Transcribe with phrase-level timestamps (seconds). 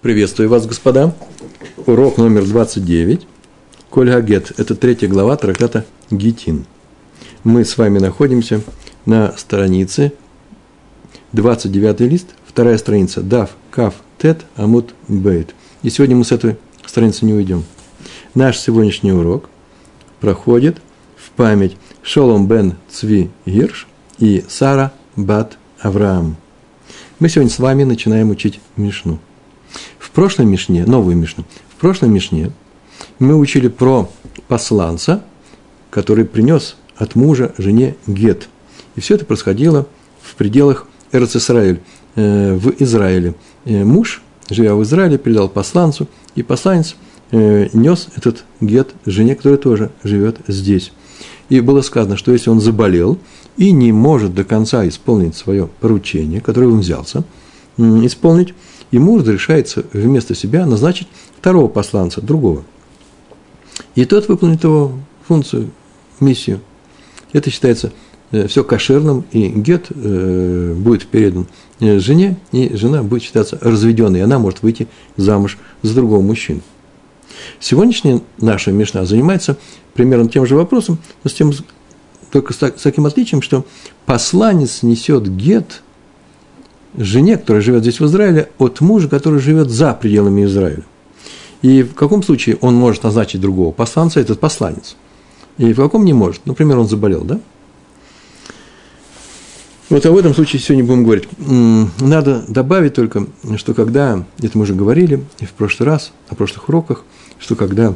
[0.00, 1.12] Приветствую вас, господа.
[1.84, 3.26] Урок номер 29.
[3.90, 4.52] Коль Гагет.
[4.56, 6.66] Это третья глава трактата Гитин.
[7.42, 8.60] Мы с вами находимся
[9.06, 10.12] на странице
[11.32, 15.56] 29 лист, вторая страница Дав, Кав, Тет, Амут, Бейт.
[15.82, 17.64] И сегодня мы с этой страницы не уйдем.
[18.36, 19.50] Наш сегодняшний урок
[20.20, 20.76] проходит
[21.16, 23.88] в память Шолом бен Цви Гирш
[24.20, 26.36] и Сара бат Авраам.
[27.18, 29.18] Мы сегодня с вами начинаем учить Мишну–
[30.08, 32.50] в прошлой Мишне, новую Мишну, в прошлой Мишне
[33.18, 34.08] мы учили про
[34.48, 35.22] посланца,
[35.90, 38.48] который принес от мужа жене гет.
[38.96, 39.86] И все это происходило
[40.22, 41.76] в пределах Эрц э,
[42.14, 43.34] в Израиле.
[43.66, 46.96] Э, муж, живя в Израиле, передал посланцу, и посланец
[47.30, 50.92] э, нес этот гет жене, которая тоже живет здесь.
[51.50, 53.18] И было сказано, что если он заболел
[53.58, 57.24] и не может до конца исполнить свое поручение, которое он взялся
[57.78, 58.54] исполнить,
[58.90, 62.64] ему разрешается вместо себя назначить второго посланца, другого.
[63.94, 64.92] И тот выполнит его
[65.26, 65.70] функцию,
[66.20, 66.60] миссию.
[67.32, 67.92] Это считается
[68.30, 71.46] э, все кошерным, и гет э, будет передан
[71.80, 76.62] э, жене, и жена будет считаться разведенной, и она может выйти замуж за другого мужчину.
[77.60, 79.58] Сегодняшняя наша Мишна занимается
[79.94, 81.52] примерно тем же вопросом, но с тем,
[82.32, 83.64] только с, с таким отличием, что
[84.06, 85.82] посланец несет гет–
[86.96, 90.84] жене, которая живет здесь в Израиле, от мужа, который живет за пределами Израиля.
[91.62, 94.96] И в каком случае он может назначить другого посланца, этот посланец.
[95.58, 96.46] И в каком не может.
[96.46, 97.40] Например, он заболел, да?
[99.90, 101.28] Вот об этом случае сегодня будем говорить.
[102.00, 106.68] Надо добавить только, что когда, это мы уже говорили и в прошлый раз, на прошлых
[106.68, 107.04] уроках,
[107.38, 107.94] что когда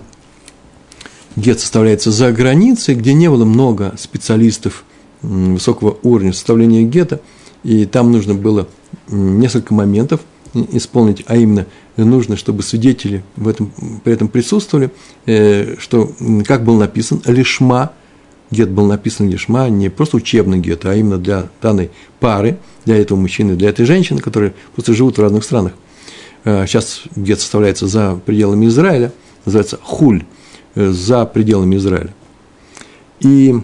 [1.37, 4.85] гет составляется за границей, где не было много специалистов
[5.21, 7.21] высокого уровня составления гетто,
[7.63, 8.69] и там нужно было
[9.09, 10.21] несколько моментов
[10.55, 13.73] исполнить, а именно нужно, чтобы свидетели в этом,
[14.05, 14.91] при этом присутствовали,
[15.27, 16.11] э, что,
[16.47, 17.93] как был написан, лишма,
[18.51, 21.91] гет был написан лишма, не просто учебный гет, а именно для данной
[22.21, 25.73] пары, для этого мужчины, для этой женщины, которые просто живут в разных странах.
[26.45, 29.13] Э, сейчас гет составляется за пределами Израиля,
[29.45, 30.25] называется хуль,
[30.75, 32.15] э, за пределами Израиля.
[33.21, 33.55] И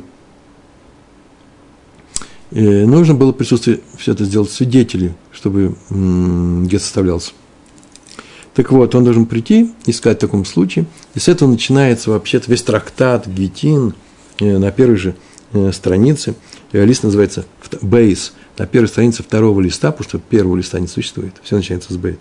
[2.51, 7.33] нужно было присутствие, все это сделать свидетели, чтобы гет составлялся.
[8.59, 10.87] Так вот, он должен прийти, искать в таком случае.
[11.15, 13.95] И с этого начинается вообще-то весь трактат Гетин
[14.41, 15.15] э, на первой же
[15.53, 16.35] э, странице.
[16.73, 17.45] Э, лист называется
[17.83, 18.33] Бейс.
[18.57, 21.35] На первой странице второго листа, потому что первого листа не существует.
[21.45, 22.21] Все начинается с Бейт.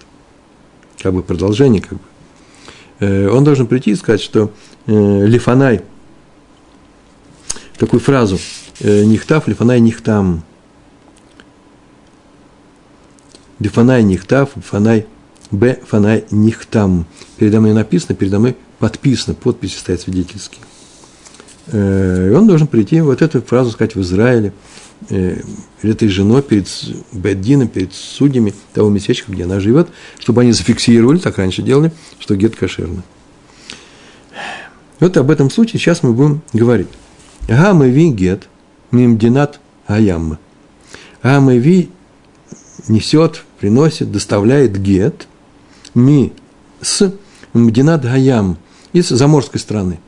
[0.99, 3.29] Как бы продолжение, как бы.
[3.31, 4.51] Он должен прийти и сказать, что
[4.85, 5.81] Лифанай,
[7.79, 10.43] такую фразу– Э, нихтав, лифанай нихтам.
[13.59, 15.07] Лифанай нихтав, фанай
[15.51, 17.05] б, фанай нихтам.
[17.37, 20.61] Передо мной написано, передо мной подписано, подписи стоят свидетельские.
[21.67, 24.53] Э, и он должен прийти, вот эту фразу сказать в Израиле,
[25.09, 25.41] э,
[25.81, 26.67] этой женой перед
[27.11, 29.89] Беддином, перед судьями того местечка, где она живет,
[30.19, 33.03] чтобы они зафиксировали, так раньше делали, что гет кошерно.
[34.99, 36.87] Вот об этом случае сейчас мы будем говорить.
[37.47, 38.47] Гамеви гет–
[38.91, 40.39] мимдинат аямма.
[41.21, 41.89] Амеви
[42.87, 45.27] несет, приносит, доставляет гет
[45.95, 46.33] ми
[46.81, 47.13] с
[47.53, 48.57] мдинат гаям
[48.93, 49.99] из заморской страны.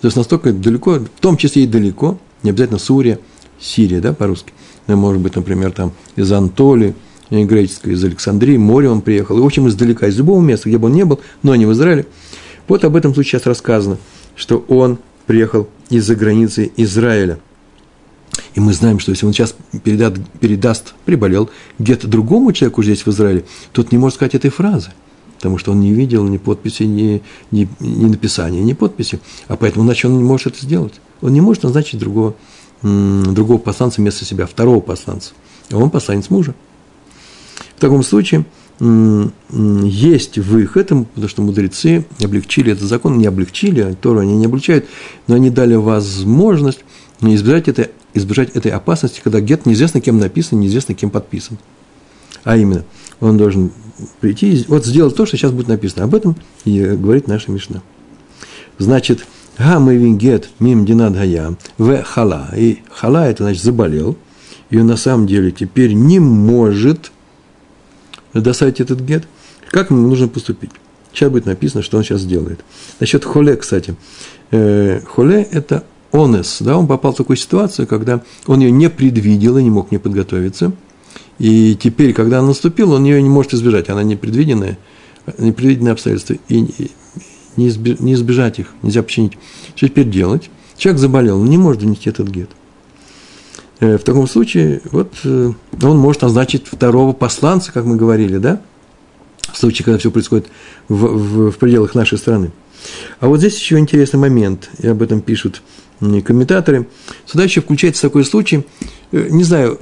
[0.00, 3.18] То есть настолько далеко, в том числе и далеко, не обязательно Сурия,
[3.60, 4.52] Сирия, да, по-русски.
[4.86, 6.94] Может быть, например, там из Антолии,
[7.30, 9.38] греческой, из Александрии, море он приехал.
[9.38, 11.72] И, в общем, издалека, из любого места, где бы он не был, но не в
[11.72, 12.06] Израиле.
[12.68, 13.98] Вот об этом случае сейчас рассказано,
[14.34, 17.38] что он приехал из-за границы Израиля–
[18.54, 19.54] и мы знаем, что если он сейчас
[19.84, 24.90] передат, передаст, приболел где-то другому человеку здесь, в Израиле, тот не может сказать этой фразы,
[25.36, 29.84] потому что он не видел ни подписи, ни, ни, ни написания, ни подписи, а поэтому
[29.84, 31.00] иначе он не может это сделать.
[31.20, 32.34] Он не может назначить другого,
[32.82, 35.32] другого посланца вместо себя, второго посланца,
[35.70, 36.54] а он посланец мужа.
[37.76, 38.44] В таком случае
[38.80, 44.86] есть выход, потому что мудрецы облегчили этот закон, не облегчили, а Тору они не облегчают,
[45.26, 46.80] но они дали возможность
[47.20, 51.58] избежать этой избежать этой опасности, когда гет неизвестно кем написан, неизвестно кем подписан.
[52.44, 52.84] А именно,
[53.20, 53.72] он должен
[54.20, 56.04] прийти и вот сделать то, что сейчас будет написано.
[56.04, 57.82] Об этом и говорит наша Мишна.
[58.78, 59.24] Значит,
[59.58, 62.50] га мы гет мим динад гая в хала.
[62.56, 64.16] И хала это значит заболел.
[64.70, 67.10] И он на самом деле теперь не может
[68.34, 69.26] доставить этот гет.
[69.70, 70.70] Как ему нужно поступить?
[71.12, 72.60] Сейчас будет написано, что он сейчас сделает.
[73.00, 73.96] Насчет холе, кстати.
[74.50, 79.58] Э, холе– это онес, да, он попал в такую ситуацию, когда он ее не предвидел
[79.58, 80.72] и не мог не подготовиться.
[81.38, 84.78] И теперь, когда она наступила, он ее не может избежать, она непредвиденная.
[85.38, 86.90] непредвиденные обстоятельства, и
[87.56, 89.32] не избежать их, нельзя починить.
[89.74, 90.50] Что теперь делать?
[90.76, 92.50] Человек заболел, он не может донести этот гет.
[93.80, 95.52] Э, в таком случае, вот, э,
[95.82, 98.60] он может назначить второго посланца, как мы говорили, да?
[99.52, 100.46] В случае, когда все происходит
[100.88, 102.50] в, в, в пределах нашей страны.
[103.20, 105.62] А вот здесь еще интересный момент, и об этом пишут
[105.98, 106.86] комментаторы.
[107.26, 108.64] Сюда еще включается такой случай,
[109.10, 109.80] э, не знаю,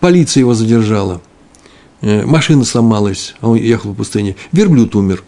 [0.00, 1.20] полиция его задержала,
[2.00, 5.24] машина сломалась, а он ехал по пустыне, верблюд умер,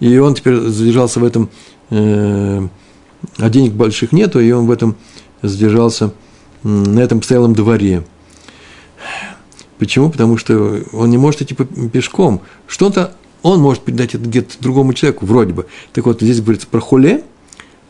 [0.00, 1.48] и он теперь задержался в этом,
[1.88, 2.68] а
[3.38, 4.96] денег больших нету, и он в этом
[5.40, 6.12] задержался,
[6.62, 8.04] на этом постоялом дворе.
[9.78, 10.10] Почему?
[10.10, 12.40] Потому что он не может идти пешком.
[12.66, 15.66] Что-то он может передать этот гет другому человеку, вроде бы.
[15.92, 17.24] Так вот, здесь говорится про хуле.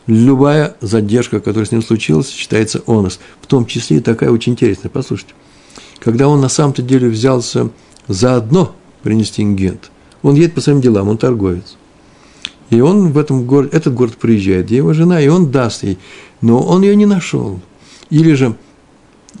[0.07, 3.19] Любая задержка, которая с ним случилась, считается онос.
[3.41, 4.89] В том числе и такая очень интересная.
[4.89, 5.33] Послушайте.
[5.99, 7.69] Когда он на самом-то деле взялся
[8.07, 9.91] заодно принести гет,
[10.21, 11.77] он едет по своим делам, он торговец.
[12.69, 15.97] И он в этом городе, этот город приезжает, где его жена, и он даст ей.
[16.41, 17.59] Но он ее не нашел.
[18.09, 18.55] Или же,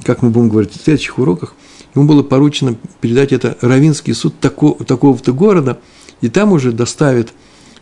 [0.03, 1.55] как мы будем говорить в следующих уроках,
[1.95, 5.79] ему было поручено передать это Равинский суд такого, такого-то города,
[6.21, 7.33] и там уже доставит,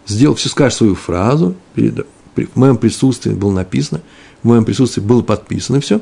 [0.08, 2.06] сделал, все скажет свою фразу, перед,
[2.36, 4.02] при, в моем присутствии было написано,
[4.44, 6.02] в моем присутствии было подписано все,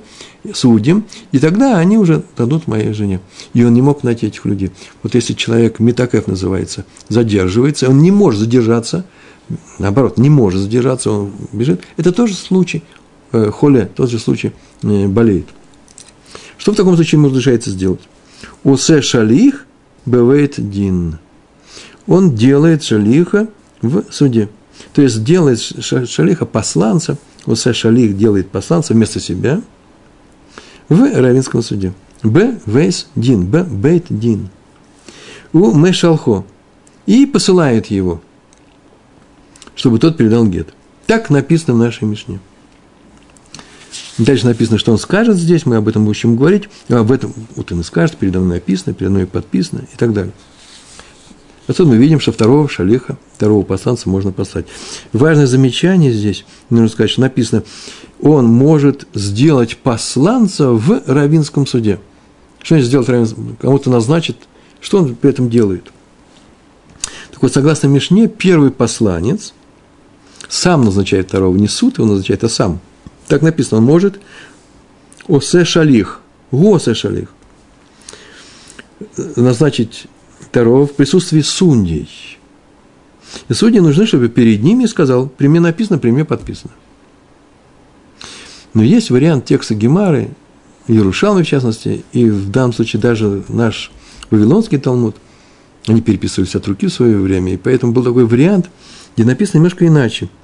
[0.53, 3.19] судьям, и тогда они уже дадут моей жене.
[3.53, 4.71] И он не мог найти этих людей.
[5.03, 9.05] Вот если человек, Митакев называется, задерживается, он не может задержаться–
[9.79, 11.81] наоборот, не может задержаться, он бежит.
[11.97, 12.83] Это тоже случай,
[13.31, 14.51] э, холе, тот же случай
[14.83, 15.47] э, болеет.
[16.61, 18.01] Что в таком случае ему разрешается сделать?
[18.63, 19.65] Усе шалих
[20.05, 21.17] бывает дин.
[22.05, 23.47] Он делает шалиха
[23.81, 24.47] в суде.
[24.93, 27.17] То есть делает шалиха посланца,
[27.47, 29.59] усе шалих делает посланца вместо себя
[30.87, 31.93] в равинском суде.
[32.21, 32.59] Б.
[32.67, 33.47] Вейс дин.
[33.47, 33.63] Б.
[33.63, 34.49] Бейт дин.
[35.53, 36.45] У Мешалхо.
[37.07, 38.21] И посылает его–
[39.81, 40.75] чтобы тот передал гет.
[41.07, 42.39] Так написано в нашей Мишне.
[44.17, 47.71] Дальше написано, что он скажет здесь, мы об этом будем говорить, а об этом вот
[47.71, 50.33] он и скажет, передо мной написано, передо мной подписано и так далее.
[51.67, 54.65] Отсюда мы видим, что второго шалиха, второго посланца можно послать.
[55.13, 57.63] Важное замечание здесь, нужно сказать, что написано,
[58.21, 61.99] он может сделать посланца в равинском суде.
[62.61, 63.07] Что он сделать
[63.59, 64.37] кому-то назначит,
[64.81, 65.91] что он при этом делает?
[67.31, 69.53] Так вот, согласно Мишне, первый посланец–
[70.51, 72.81] сам назначает второго, не суд его назначает, а сам.
[73.31, 74.19] Так написано, он может
[75.29, 76.19] осе шалих,
[76.51, 77.29] госе шалих,
[79.37, 80.07] назначить
[80.41, 82.09] второго в присутствии судей.
[83.47, 86.73] И судьи нужны, чтобы перед ними сказал, при мне написано, при мне подписано.
[88.73, 90.31] Но есть вариант текста Гемары,
[90.89, 93.93] Ярушалмы в частности, и в данном случае даже наш
[94.29, 95.15] Вавилонский Талмуд,
[95.87, 98.69] они переписывались от руки в свое время, и поэтому был такой вариант,
[99.15, 100.27] где написано немножко иначе–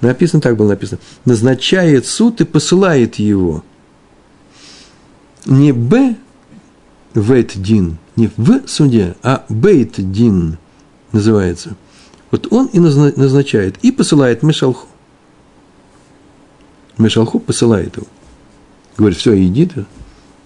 [0.00, 1.00] Написано, так было написано.
[1.24, 3.64] Назначает суд и посылает его.
[5.44, 6.16] Не Б
[7.14, 10.58] вейт дин, не в суде, а бейт дин
[11.12, 11.76] называется.
[12.30, 14.86] Вот он и назначает, и посылает Мешалху.
[16.98, 18.06] Мешалху посылает его.
[18.96, 19.86] Говорит, все, иди ты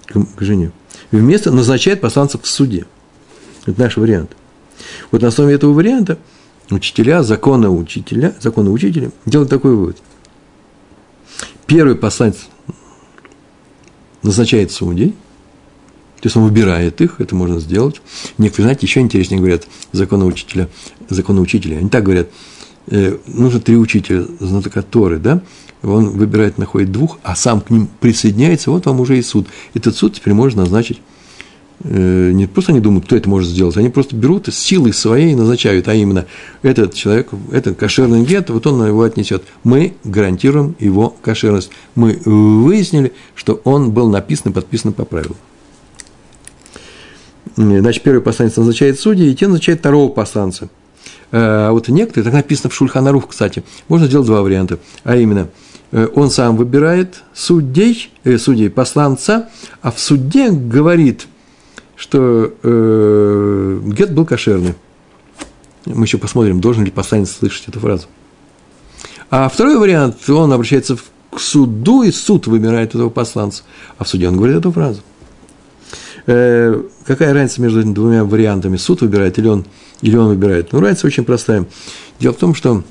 [0.07, 0.71] к, жене.
[1.11, 2.87] Вместо назначает посланцев в суде.
[3.67, 4.31] Это наш вариант.
[5.11, 6.19] Вот на основе этого варианта–
[6.75, 9.97] учителя, закона учителя, закона учителя делают такой вывод.
[11.67, 12.49] Первый посланец
[14.23, 15.15] назначает судей,
[16.21, 18.01] то есть он выбирает их, это можно сделать.
[18.39, 20.69] Некоторые, знаете, еще интереснее говорят закона учителя,
[21.09, 21.79] закона учителя.
[21.79, 22.29] Они так говорят,
[22.87, 25.43] э, нужно три учителя, знатока Торы, да,
[25.83, 29.49] он выбирает, находит двух, а сам к ним присоединяется, вот вам уже и суд.
[29.75, 31.01] Этот суд теперь можно назначить
[31.85, 35.95] не просто они думают, кто это может сделать, они просто берут силы своей назначают, а
[35.95, 36.27] именно
[36.63, 39.43] этот человек, этот кошерный гет, вот он его отнесет.
[39.65, 41.71] Мы гарантируем его кошерность.
[41.95, 45.37] Мы выяснили, что он был написан и подписан по правилам.
[47.57, 50.71] Значит, первый посланец назначает судьи, и те назначают второго посланца.
[51.33, 55.49] Э, а вот некоторые, так написано в Шульханарух, кстати, можно сделать два варианта, а именно
[55.91, 59.49] э,– он сам выбирает судей, э, судей посланца,
[59.83, 61.27] а в суде говорит
[61.97, 64.75] что э, гет был кошерный.
[65.85, 68.07] Мы еще посмотрим, должен ли посланец слышать эту фразу.
[69.31, 73.63] А второй вариант, он обращается к суду, и суд выбирает этого посланца.
[73.99, 75.01] А в суде он говорит эту фразу.
[76.27, 78.77] Э, какая разница между этими двумя вариантами?
[78.77, 79.65] Суд выбирает или он,
[80.03, 80.73] или он выбирает?
[80.73, 81.67] Ну, разница очень простая.
[82.21, 82.85] Дело в том, что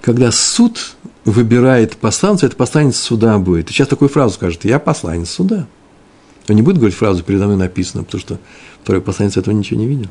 [0.00, 3.70] когда суд выбирает посланца, это посланец суда будет.
[3.70, 5.66] И сейчас такую фразу скажет, я посланец суда.
[6.48, 8.38] Он не будет говорить фразу «передо мной написано», потому что
[8.82, 10.08] второй посланец этого ничего не видел.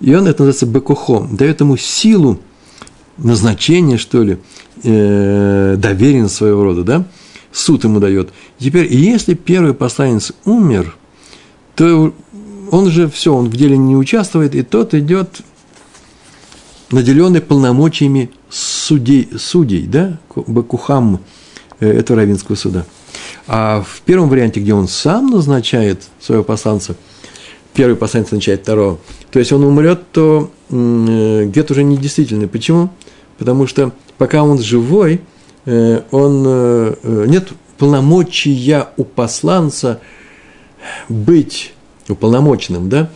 [0.00, 2.40] И он, это называется бекухом, дает ему силу,
[3.18, 4.38] назначение, что ли,
[4.82, 7.04] э, доверенность своего рода, да?
[7.52, 8.32] Суд ему дает.
[8.58, 10.96] Теперь, если первый посланец умер,
[11.76, 12.14] то
[12.70, 15.42] он же все, он в деле не участвует, и тот идет
[16.90, 21.20] наделенный полномочиями судей, судей да, Бакухам
[21.80, 22.86] э, этого равинского суда.
[23.46, 26.94] А в первом варианте, где он сам назначает своего посланца,
[27.74, 28.98] первый посланец назначает второго,
[29.30, 32.48] то есть он умрет, то э, где-то уже недействительный.
[32.48, 32.90] Почему?
[33.38, 35.20] Потому что пока он живой,
[35.64, 36.96] э, он,
[37.28, 40.00] нет полномочия у посланца
[41.08, 41.72] быть
[42.08, 43.10] уполномоченным, да,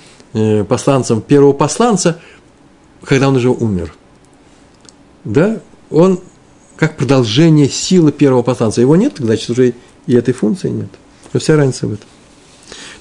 [0.68, 2.20] посланцем первого посланца–
[3.06, 3.94] когда он уже умер.
[5.24, 5.60] Да?
[5.90, 6.20] Он
[6.76, 8.80] как продолжение силы первого посланца.
[8.80, 9.74] Его нет, значит, уже
[10.06, 10.88] и этой функции нет.
[11.32, 12.08] Но вся разница в этом.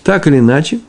[0.03, 0.79] Так или иначе,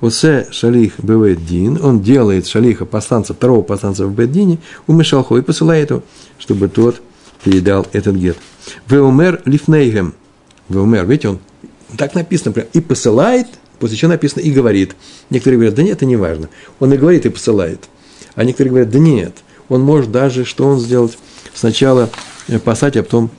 [0.00, 5.42] Усе шалих бывает дин, он делает шалиха посланца, второго посланца в Беддине, у Мишалху и
[5.42, 6.02] посылает его,
[6.38, 7.00] чтобы тот
[7.42, 8.36] передал этот гет.
[8.88, 10.14] Веумер лифнейгем.
[10.68, 11.38] Веумер, видите, он
[11.96, 13.46] так написано, прям, и посылает,
[13.78, 14.94] после чего написано и говорит.
[15.30, 16.50] Некоторые говорят, да нет, это не важно.
[16.78, 17.88] Он и говорит, и посылает.
[18.34, 19.36] А некоторые говорят, да нет,
[19.68, 21.16] он может даже, что он сделать,
[21.54, 22.10] сначала
[22.48, 23.30] э, послать, а потом,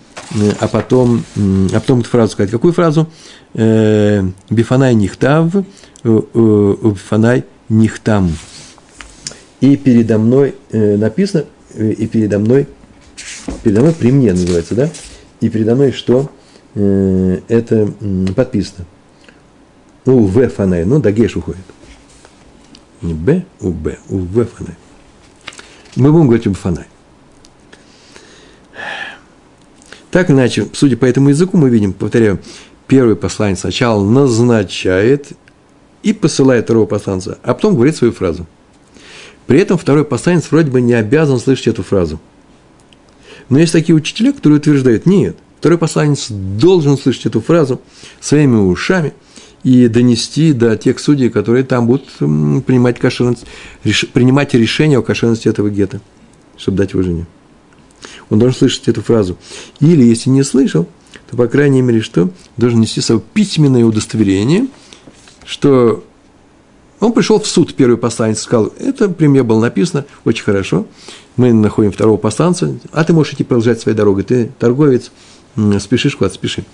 [0.60, 2.52] а потом, а потом эту фразу сказать.
[2.52, 3.08] Какую фразу?
[3.54, 5.52] Э, Бифанай нихтав,
[6.04, 8.32] бифанай нихтам.
[9.62, 12.68] И передо мной написано, и передо мной,
[13.64, 14.90] передо мной при мне называется, да?
[15.42, 16.30] И передо мной что?
[16.74, 17.92] Это
[18.36, 18.86] подписано.
[20.06, 21.62] У В фанай, ну, дагеш уходит.
[23.02, 24.76] Не Б, у Б, у В фанай.
[25.98, 26.86] Мы будем говорить об Фанай.
[30.18, 32.40] Так иначе, судя по этому языку, мы видим, повторяю,
[32.88, 35.34] первый посланец сначала назначает
[36.02, 38.48] и посылает второго посланца, а потом говорит свою фразу.
[39.46, 42.20] При этом второй посланец вроде бы не обязан слышать эту фразу.
[43.50, 47.80] Но есть такие учителя, которые утверждают, нет, второй посланец должен слышать эту фразу
[48.20, 49.14] своими ушами–
[49.64, 53.46] и донести до тех судей, которые там будут принимать, кошерность,
[54.14, 56.00] принимать решение о кошерности этого гетто,
[56.58, 57.28] чтобы дать его жене.
[58.30, 59.38] Он должен слышать эту фразу.
[59.80, 60.88] Или, если не слышал,
[61.30, 62.30] то, по крайней мере, что?
[62.58, 64.68] Должен нести свое письменное удостоверение,
[65.46, 66.04] что
[67.00, 70.88] он пришел в суд, первый посланец, сказал, это при мне было написано, очень хорошо,
[71.36, 75.12] мы находим второго посланца, а ты можешь идти продолжать своей дорогой, ты торговец,
[75.80, 76.66] спешишь куда-то, спеши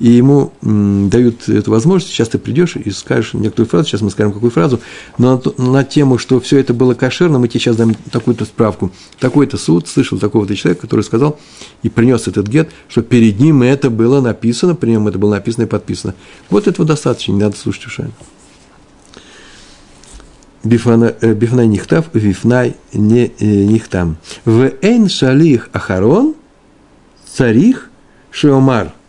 [0.00, 4.32] и ему дают эту возможность, сейчас ты придешь и скажешь некоторую фразу, сейчас мы скажем
[4.32, 4.80] какую фразу,
[5.18, 8.90] но на, на тему, что все это было кошерно, мы тебе сейчас дам такую-то справку.
[9.18, 11.38] Такой-то суд слышал такого-то человека, который сказал
[11.82, 15.64] и принес этот гет, что перед ним это было написано, при нем это было написано
[15.64, 16.14] и подписано.
[16.48, 18.12] Вот этого достаточно, не надо слушать ушами.
[20.64, 24.16] Бифнай э, нихтав, вифнай не э, нихтам.
[24.46, 26.34] В эйн шалих ахарон
[27.26, 27.90] царих
[28.30, 28.94] шеомар–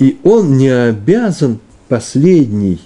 [0.00, 2.80] и он не обязан последний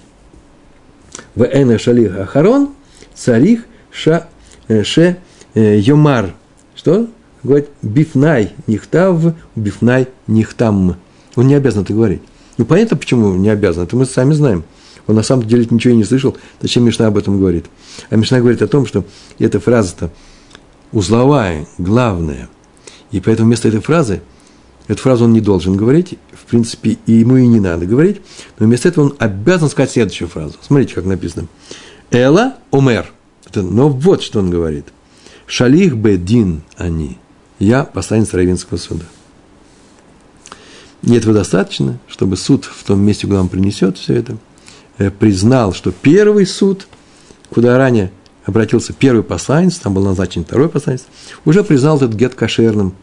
[1.33, 2.71] в Эна Шалих Ахарон
[3.15, 4.27] царих ша,
[4.67, 5.17] э, ше
[5.53, 6.35] э, йомар.
[6.75, 7.07] Что?
[7.41, 10.97] Говорит, бифнай нихтав, бифнай нихтам.
[11.35, 12.21] Он не обязан это говорить.
[12.57, 14.65] Ну, понятно, почему не обязан, это мы сами знаем.
[15.07, 17.65] Он на самом деле ничего и не слышал, зачем Мишна об этом говорит.
[18.09, 19.05] А Мишна говорит о том, что
[19.39, 20.09] эта фраза-то
[20.91, 22.49] узловая, главная.
[23.11, 24.21] И поэтому вместо этой фразы–
[24.87, 28.21] Эту фразу он не должен говорить, в принципе, и ему и не надо говорить,
[28.59, 30.55] но вместо этого он обязан сказать следующую фразу.
[30.61, 31.47] Смотрите, как написано.
[32.11, 33.11] Эла омер.
[33.45, 34.85] Это, но вот что он говорит.
[35.47, 37.17] Шалих бедин они.
[37.57, 39.05] Я посланец Равинского суда.
[41.01, 44.37] И этого достаточно, чтобы суд в том месте, куда он принесет все это,
[44.97, 46.87] э, признал, что первый суд,
[47.49, 48.11] куда ранее
[48.43, 51.05] обратился первый посланец, там был назначен второй посланец,
[51.45, 52.93] уже признал этот гет кошерным.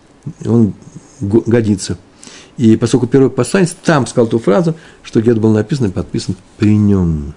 [0.45, 0.75] Он
[1.23, 1.99] годится.
[2.59, 6.77] И поскольку первый посланец там сказал ту фразу, что где-то был написан и подписан при
[6.77, 7.35] нем.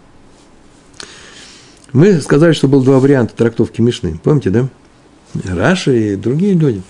[1.93, 4.19] Мы сказали, что было два варианта трактовки Мишны.
[4.21, 4.67] Помните, да?
[5.45, 6.81] Раша и другие люди,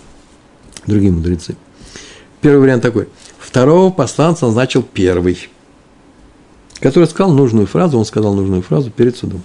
[0.87, 1.55] другие мудрецы.
[2.41, 3.07] Первый вариант такой.
[3.37, 5.49] Второго посланца назначил первый,
[6.79, 9.43] который сказал нужную фразу, он сказал нужную фразу перед судом.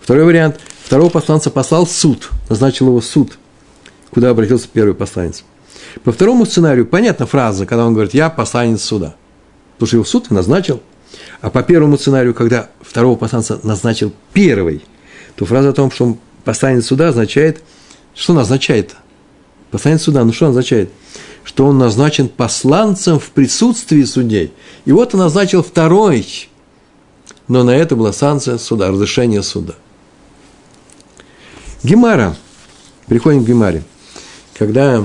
[0.00, 0.60] Второй вариант.
[0.84, 3.38] Второго посланца послал суд, назначил его суд,
[4.10, 5.44] куда обратился первый посланец.
[6.04, 9.14] По второму сценарию понятна фраза, когда он говорит «я посланец суда».
[9.74, 10.80] Потому что его суд назначил.
[11.40, 14.84] А по первому сценарию, когда второго посланца назначил первый,
[15.36, 17.62] то фраза о том, что он посланец суда, означает,
[18.14, 18.96] что означает?
[19.70, 20.90] Посланец суда, ну что он означает?
[21.44, 24.52] Что он назначен посланцем в присутствии судей.
[24.84, 26.48] И вот он назначил второй,
[27.48, 29.74] но на это была санкция суда, разрешение суда.
[31.82, 32.36] Гемара.
[33.08, 33.82] Переходим к Гемаре.
[34.56, 35.04] Когда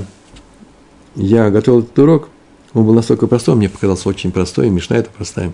[1.18, 2.30] я готовил этот урок,
[2.74, 5.52] он был настолько простой, мне показался очень простой, и Мишна это простая,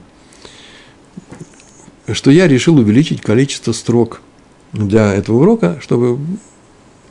[2.12, 4.22] что я решил увеличить количество строк
[4.74, 6.20] для этого урока, чтобы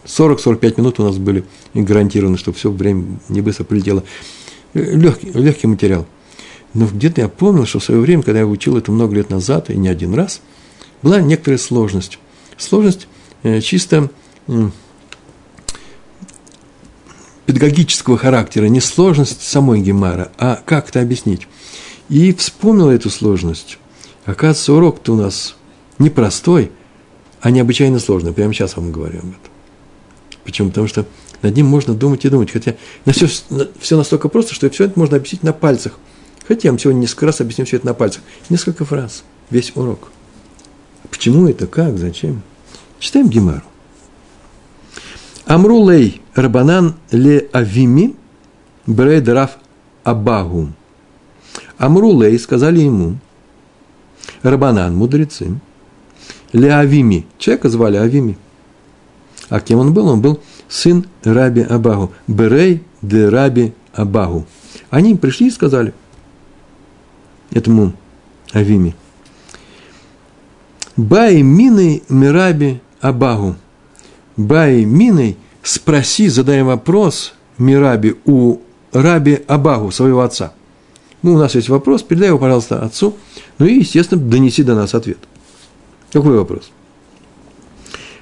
[0.04, 1.44] 40-45 минут у нас были
[1.75, 4.04] гарантированы, чтобы все время не быстро прилетело.
[4.75, 6.06] Легкий, легкий материал.
[6.75, 9.71] Но где-то я помнил, что в свое время, когда я учил это много лет назад,
[9.71, 10.40] и не один раз,
[11.02, 12.18] была некоторая сложность.
[12.56, 13.06] Сложность
[13.42, 14.11] э, чисто
[17.46, 21.49] педагогического характера, не сложность самой Гемара, а как это объяснить.
[22.08, 23.78] И вспомнил эту сложность.
[24.25, 25.56] Оказывается, урок-то у нас
[25.99, 26.70] непростой,
[27.40, 28.32] а необычайно сложный.
[28.32, 29.52] Прямо сейчас вам говорю об этом.
[30.44, 30.68] Почему?
[30.68, 31.06] Потому что
[31.42, 32.50] над ним можно думать и думать.
[32.50, 33.26] Хотя на все,
[33.80, 35.99] все настолько просто, что все это можно объяснить на пальцах.
[36.46, 38.22] Хотя я вам сегодня несколько раз объясню все это на пальцах.
[38.49, 39.25] Несколько фраз.
[39.50, 40.11] Весь урок.
[41.11, 41.66] Почему это?
[41.66, 41.99] Как?
[41.99, 42.42] Зачем?
[42.99, 43.71] Читаем Гемару.
[45.52, 48.14] Амрулей Рабанан ле Авими
[48.87, 49.59] Брейдраф
[50.02, 50.68] Абагу.
[51.76, 53.18] Амрулей сказали ему,
[54.42, 55.61] Рабанан, мудрецы,
[56.54, 58.38] ле Авими, человека звали Авими.
[59.50, 60.09] А кем он был?
[60.09, 60.40] Он был
[60.71, 64.47] сын Раби Абагу, Берей де Раби Абагу.
[64.88, 65.92] Они пришли и сказали
[67.50, 67.92] этому
[68.52, 68.97] Авими,
[70.97, 73.56] Бай миной Мираби Абагу.
[74.35, 78.59] Бай миной спроси, задай вопрос Мираби у
[78.92, 80.52] Раби Абагу, своего отца.
[81.23, 83.16] Ну, у нас есть вопрос, передай его, пожалуйста, отцу.
[83.59, 85.19] Ну и, естественно, донеси до нас ответ.
[86.12, 86.71] Какой вопрос?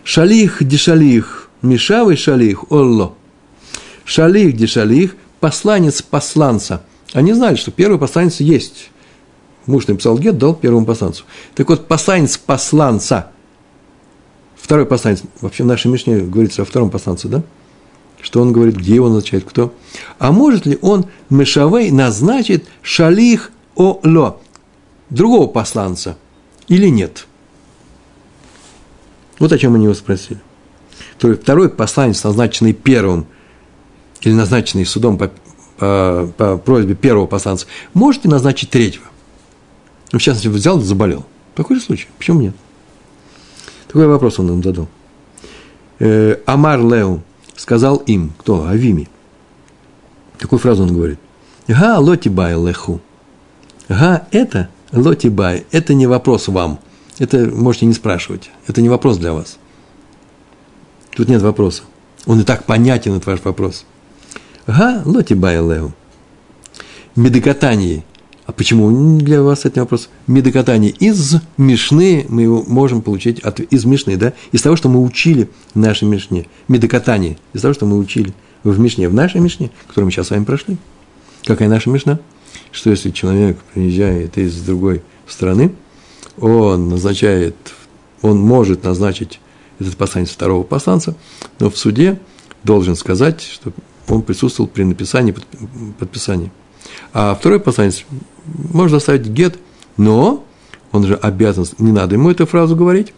[0.04, 3.14] Шалих дешалих, мешавый шалих, олло.
[4.04, 6.82] Шалих дешалих, посланец посланца.
[7.12, 8.90] Они знали, что первый посланец есть
[9.70, 11.24] муж написал гет, дал первому посланцу.
[11.54, 13.30] Так вот, посланец посланца,
[14.62, 17.42] второй посланец, вообще в нашей Мишне говорится о втором посланце, да?
[18.20, 19.72] Что он говорит, где его назначает, кто?
[20.18, 24.40] А может ли он, Мешавей, назначит шалих о-ло,
[25.08, 26.18] другого посланца,
[26.68, 27.26] или нет?
[29.38, 30.40] Вот о чем они его спросили.
[31.18, 33.26] То есть второй посланец, назначенный первым,
[34.20, 35.30] или назначенный судом по,
[35.78, 39.06] по, по просьбе первого посланца, может ли назначить третьего?
[40.12, 41.24] Ну, в частности, взял заболел.
[41.54, 42.08] Такой же случай.
[42.18, 42.54] Почему нет?
[43.90, 44.86] Такой вопрос он им задал.
[45.98, 47.22] Э, Амар Леу
[47.56, 48.68] сказал им, кто?
[48.68, 49.08] Авими.
[50.38, 51.18] Такую фразу он говорит.
[51.66, 53.00] Га лотибай леху.
[53.88, 55.66] Га это лотибай.
[55.72, 56.78] Это не вопрос вам.
[57.18, 58.52] Это можете не спрашивать.
[58.68, 59.58] Это не вопрос для вас.
[61.16, 61.82] Тут нет вопроса.
[62.26, 63.86] Он и так понятен, этот ваш вопрос.
[64.68, 65.92] Га лотибай леу.
[67.16, 68.04] Медокатании
[68.50, 70.08] а почему для вас это вопрос?
[70.26, 74.32] Медокатание из Мишны мы его можем получить от, из Мишны, да?
[74.50, 76.48] Из того, что мы учили в нашей Мишне.
[76.66, 77.38] Медокатание.
[77.52, 78.34] Из того, что мы учили
[78.64, 79.08] в Мишне.
[79.08, 80.78] В нашей Мишне, которую мы сейчас с вами прошли.
[81.44, 82.18] Какая наша Мишна?
[82.72, 85.72] Что если человек приезжает из другой страны,
[86.36, 87.54] он назначает,
[88.20, 89.38] он может назначить
[89.78, 91.14] этот посланец второго посланца,
[91.60, 92.18] но в суде
[92.64, 93.72] должен сказать, что
[94.08, 95.36] он присутствовал при написании
[96.00, 96.50] подписании.
[97.12, 98.04] А второй посланец
[98.72, 99.58] можно оставить гет,
[99.96, 100.44] но
[100.92, 103.12] он же обязан, не надо ему эту фразу говорить,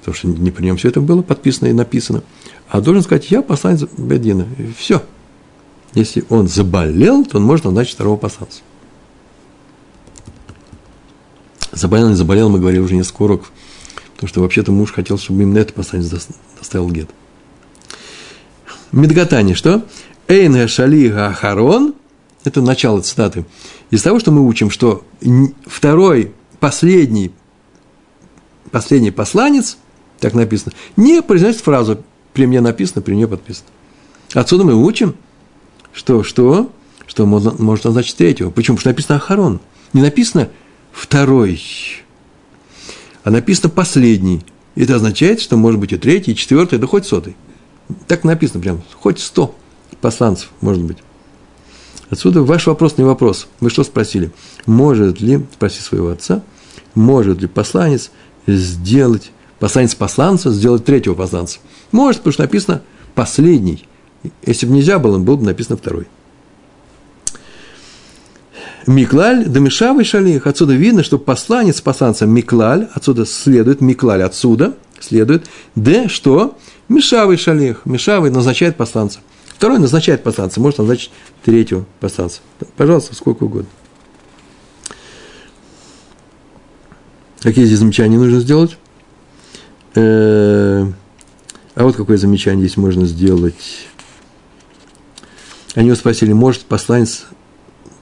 [0.00, 2.22] потому что не при нем все это было подписано и написано,
[2.68, 4.46] а должен сказать, я посланец Бедина.
[4.58, 5.02] И все.
[5.94, 8.62] Если он заболел, то он может назначить второго посланца.
[11.72, 13.52] Заболел, не заболел, мы говорили уже несколько уроков,
[14.14, 16.08] потому что вообще-то муж хотел, чтобы именно этот посланец
[16.58, 17.10] доставил гет.
[18.92, 19.84] Медгатани, что?
[20.28, 21.94] Эйн шалига ахарон,
[22.44, 23.44] это начало цитаты,
[23.90, 25.04] из того, что мы учим, что
[25.66, 27.32] второй, последний,
[28.70, 29.78] последний посланец,
[30.20, 32.02] так написано, не произносит фразу
[32.32, 33.68] «при мне написано, при мне подписано».
[34.34, 35.16] Отсюда мы учим,
[35.92, 36.70] что, что,
[37.06, 38.50] что можно, может назначить третьего.
[38.50, 38.76] Почему?
[38.76, 39.60] Потому что написано «Ахарон».
[39.92, 40.48] Не написано
[40.92, 41.62] «второй»,
[43.22, 44.42] а написано «последний».
[44.74, 47.36] Это означает, что может быть и третий, и четвертый, да хоть сотый.
[48.08, 49.54] Так написано прямо, хоть сто
[50.00, 50.98] посланцев, может быть.
[52.10, 53.46] Отсюда ваш вопрос не вопрос.
[53.60, 54.30] Вы что спросили?
[54.66, 56.42] Может ли, спроси своего отца,
[56.94, 58.10] может ли посланец
[58.46, 61.58] сделать, посланец посланца сделать третьего посланца?
[61.92, 62.82] Может, потому что написано
[63.14, 63.86] последний.
[64.44, 66.06] Если бы нельзя было, был бы написано второй.
[68.86, 70.46] Миклаль, Дамишавый шалих.
[70.46, 76.58] Отсюда видно, что посланец посланца Миклаль, отсюда следует, Миклаль отсюда следует, Д, что?
[76.88, 77.82] Мишавый шалих.
[77.86, 79.20] Мишавый назначает посланца.
[79.64, 81.10] Второй назначает посланца, может назначить
[81.42, 82.42] третьего посланца.
[82.76, 83.70] Пожалуйста, сколько угодно.
[87.40, 88.76] Какие здесь замечания нужно сделать?
[89.94, 90.84] Э,
[91.76, 93.86] вот какое замечание здесь можно сделать.
[95.74, 97.24] Они его спросили, может посланец,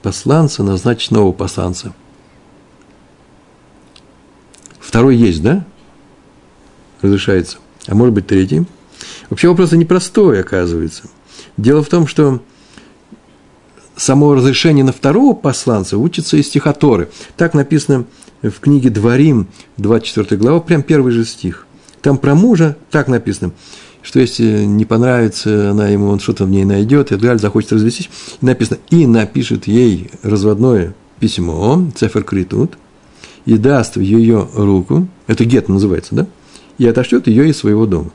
[0.03, 1.95] посланца назначить нового посланца?
[4.81, 5.65] Второй есть, да?
[7.03, 7.59] Разрешается.
[7.87, 8.67] А может быть третий?
[9.31, 11.05] Вообще вопрос непростой, оказывается.
[11.57, 12.41] Дело в том, что
[13.97, 17.11] само разрешение на второго посланца учится из стихоторы.
[17.37, 18.07] Так написано
[18.43, 21.67] в книге Дворим, 24 глава, прям первый же стих.
[22.01, 23.53] Там про мужа так написано,
[24.03, 28.11] что если не понравится она ему, он что-то в ней найдет, и далее захочет развестись,
[28.41, 32.77] и написано, и напишет ей разводное письмо, цефер критут,
[33.45, 36.27] и даст в ее руку, это гет называется, да,
[36.79, 38.11] и отошлет ее из своего дома.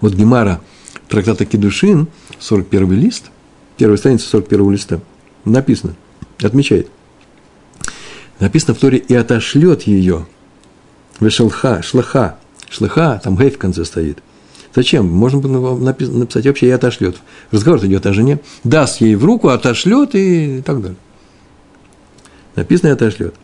[0.00, 0.60] Вот Гемара
[1.08, 3.30] трактата Кедушин, 41 лист,
[3.76, 5.00] первая страница 41 листа,
[5.44, 5.94] написано,
[6.42, 6.88] отмечает,
[8.40, 10.26] написано в Торе, и отошлет ее,
[11.20, 14.18] вешелха, шлаха, шлаха, там гей в конце стоит.
[14.74, 15.08] Зачем?
[15.08, 17.16] Можно было написать вообще и отошлет.
[17.50, 20.98] Разговор идет о жене, даст ей в руку, отошлет и так далее.
[22.54, 23.34] Написано и отошлет.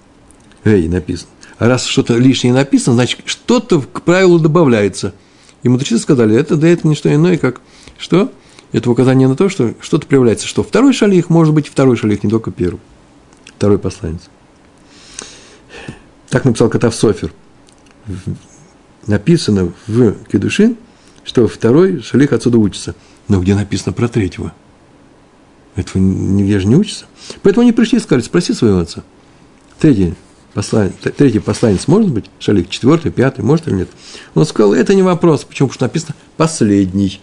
[0.65, 1.31] Эй, написано.
[1.59, 5.15] А раз что-то лишнее написано, значит, что-то к правилу добавляется.
[5.65, 7.61] И мудрецы сказали, это да это не что иное, как
[7.99, 8.31] что?
[8.73, 12.31] Это указание на то, что что-то проявляется, что второй шалих может быть второй шалих, не
[12.31, 12.81] только первый.
[13.57, 14.21] Второй посланец.
[16.29, 17.33] Так написал Катав Софер.
[19.07, 20.77] Написано в Кедушин,
[21.25, 22.95] что второй шалих отсюда учится.
[23.29, 24.53] Но где написано про третьего?
[25.77, 27.07] Этого нигде же не учится.
[27.43, 29.03] Поэтому они пришли и сказали, спроси своего отца.
[29.79, 30.15] Третий
[30.55, 33.89] посланец, третий посланец может быть, шалик, четвертый, пятый, может или нет?
[34.35, 35.45] Он сказал, это не вопрос.
[35.45, 35.69] Почему?
[35.69, 37.21] Потому что написано последний.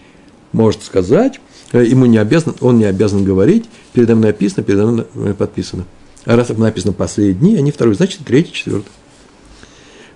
[0.52, 1.40] Может сказать,
[1.72, 3.64] э, ему не обязан, он не обязан говорить,
[3.94, 5.84] передо мной написано, передо мной подписано.
[6.24, 8.90] А раз написано последний, а не второй, значит третий, четвертый.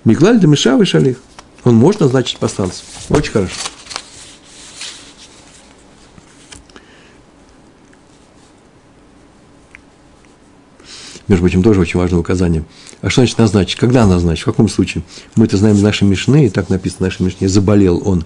[0.05, 1.16] Миглаль да Мишавый шалих.
[1.64, 2.85] Он может назначить посланца.
[3.09, 3.55] Очень хорошо.
[11.29, 12.64] между прочим, тоже очень важное указание.
[13.03, 13.77] А что значит назначить?
[13.77, 14.43] Когда назначить?
[14.43, 15.05] В каком случае?
[15.35, 18.25] Мы это знаем из нашей Мишны, и так написано в нашей Мишне, заболел он.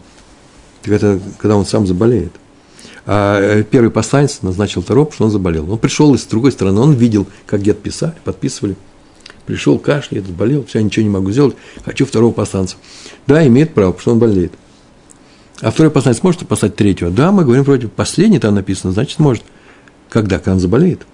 [0.82, 2.32] Так это когда он сам заболеет.
[3.06, 5.70] А э, первый посланец назначил потому что он заболел.
[5.70, 8.76] Он пришел из другой стороны, он видел, как гет писали, подписывали.
[9.46, 12.76] Пришел, кашляет, заболел, все, ничего не могу сделать, хочу второго посланца.
[13.26, 14.52] Да, имеет право, потому что он болеет.
[15.60, 17.10] А второй посланец может послать третьего?
[17.10, 19.42] Да, мы говорим вроде последний там написано, значит, может.
[20.08, 20.38] Когда?
[20.38, 21.06] Когда он заболеет.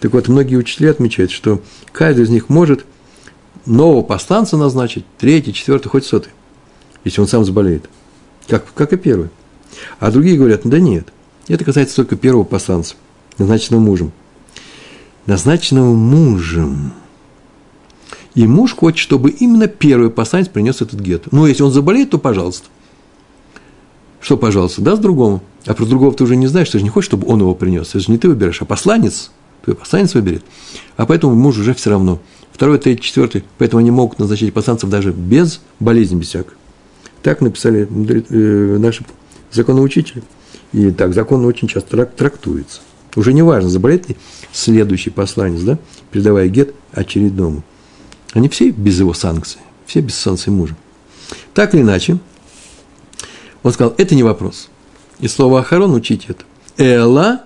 [0.00, 1.62] Так вот, многие учителя отмечают, что
[1.92, 2.84] каждый из них может
[3.64, 6.32] нового посланца назначить, третий, четвертый, хоть сотый,
[7.04, 7.88] если он сам заболеет,
[8.48, 9.28] как, как и первый.
[9.98, 11.08] А другие говорят, да нет,
[11.48, 12.94] это касается только первого посланца,
[13.38, 14.12] назначенного мужем.
[15.26, 16.92] Назначенного мужем.
[18.34, 21.32] И муж хочет, чтобы именно первый посланец принес этот гет.
[21.32, 22.68] Ну, если он заболеет, то пожалуйста.
[24.20, 25.42] Что, пожалуйста, даст другому.
[25.64, 27.90] А про другого ты уже не знаешь, ты же не хочешь, чтобы он его принес.
[27.90, 29.32] Это же не ты выбираешь, а посланец–
[29.66, 30.44] твой посланец выберет.
[30.96, 32.20] А поэтому муж уже все равно.
[32.52, 33.44] Второй, третий, четвертый.
[33.58, 36.54] Поэтому они могут назначить посланцев даже без болезни, без всякой.
[37.22, 37.88] Так написали
[38.30, 39.04] э, наши
[39.50, 40.22] законоучители.
[40.72, 42.80] И так закон очень часто трактуется.
[43.16, 44.16] Уже не важно, заболеет ли
[44.52, 45.78] следующий посланец, да,
[46.12, 47.64] передавая гет очередному.
[48.34, 50.76] Они все без его санкций, все без санкций мужа.
[51.54, 52.18] Так или иначе,
[53.64, 54.68] он сказал, это не вопрос.
[55.18, 56.44] И слово Ахарон учить это.
[56.76, 57.40] Эла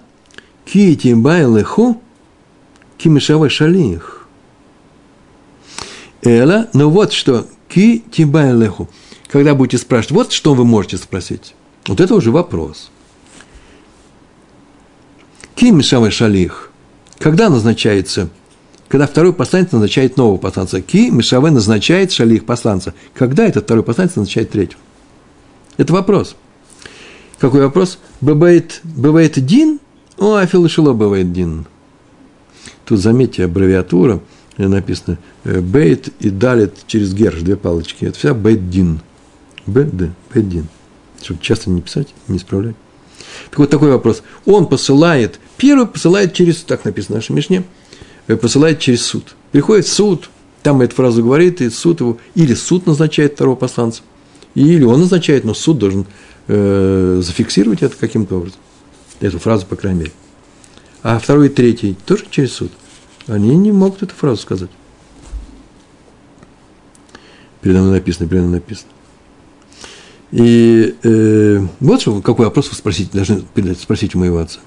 [0.65, 1.15] кити
[3.01, 4.27] байлеху кимешава шалих.
[6.23, 8.89] Эла, но вот что, ки тибайлеху.
[9.29, 11.55] Когда будете спрашивать, вот что вы можете спросить.
[11.87, 12.91] Вот это уже вопрос.
[15.55, 16.71] Ки мешава шалих.
[17.19, 18.29] Когда назначается,
[18.89, 20.81] когда второй посланец назначает нового посланца.
[20.83, 22.93] Ки мешаве назначает шалих посланца.
[23.15, 24.81] Когда этот второй посланец назначает третьего?
[25.77, 26.37] Это вопрос.
[27.39, 27.99] Какой вопрос?
[28.21, 29.79] Бывает, бывает дин,
[30.19, 31.67] о, афилушило бывает дин.
[32.91, 34.21] Тут, заметьте, аббревиатура,
[34.57, 38.05] написано э, бейт и далит через герш, две палочки.
[38.05, 38.99] Это вся бейт-дин.
[39.65, 40.67] Б-д, бейт-дин.
[41.23, 42.75] Чтобы часто не писать, не исправлять.
[43.51, 44.25] Так вот такой вопрос.
[44.45, 47.63] Он посылает, первый посылает через, так написано в нашей Мишне,
[48.27, 49.37] э, посылает через суд.
[49.53, 50.29] Приходит суд,
[50.65, 54.03] там эту фразу говорит, и суд его, или суд назначает второго посланца,
[54.57, 56.07] или он назначает, но суд должен
[56.49, 58.59] э, зафиксировать это каким-то образом.
[59.21, 60.13] Эту фразу, по крайней мере.
[61.05, 62.73] А второй и третий тоже через суд.
[63.31, 64.71] Они не могут эту фразу сказать.
[67.61, 68.91] Передо мной написано, передо мной написано.
[70.33, 73.45] И э, вот что, какой вопрос вы спросите, должны
[73.77, 74.59] спросить у моего отца.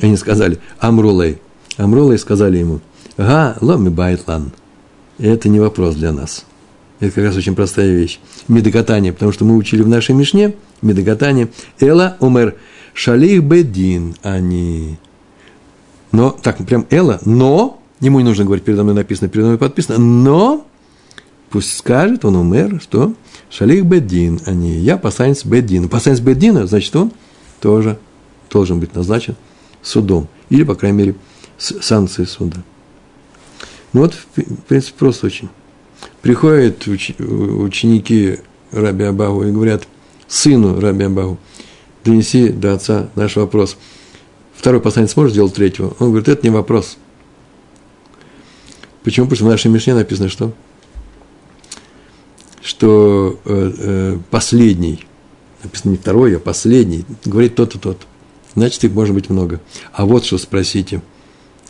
[0.00, 1.38] Они сказали, אמרו
[1.76, 1.91] ליה.
[1.91, 2.80] אמרו ליה сказали ему,
[3.16, 4.52] הא לא מיבעיא לן.
[5.18, 6.44] Это не вопрос для нас.
[7.00, 8.20] Это как раз очень простая вещь.
[8.46, 11.48] מדקתני, потому что мы учили в нашей Мишне מדקתני.
[11.80, 12.54] אלא אומר
[12.92, 14.98] שליח בית דין אני.
[16.12, 19.98] Но, так, прям אלא, но, ему не нужно говорить, передо мной написано, передо мной подписано,
[19.98, 20.66] но,
[21.50, 23.14] пусть скажет, он умер, что
[23.50, 24.78] שליח בית דין אני.
[24.78, 25.88] Я посланец בית דין а.
[25.88, 27.12] Посланец בית דין а, значит, он
[27.60, 27.98] тоже
[28.50, 29.36] должен быть назначен
[29.82, 30.28] судом.
[30.50, 31.14] Или, по крайней мере,
[31.58, 32.58] с санкцией суда.
[33.92, 35.48] Ну вот, в принципе, просто очень.
[36.20, 38.38] Приходят уч, ученики
[38.72, 39.86] Раби Абагу и говорят
[40.26, 41.38] сыну Раби Абагу,
[42.04, 43.76] донеси до отца наш вопрос.
[44.56, 45.94] Второй посланец сможет сделать третьего?
[45.98, 46.96] Он говорит, это не вопрос.
[49.04, 49.26] Почему?
[49.26, 50.52] Потому что в нашей Мишне написано, что?
[52.60, 55.06] Что э, э, последний,
[55.62, 58.06] написано не второй, а последний, говорит тот-то, тот.
[58.56, 59.60] Значит, их может быть много.
[59.92, 61.02] А вот что спросите.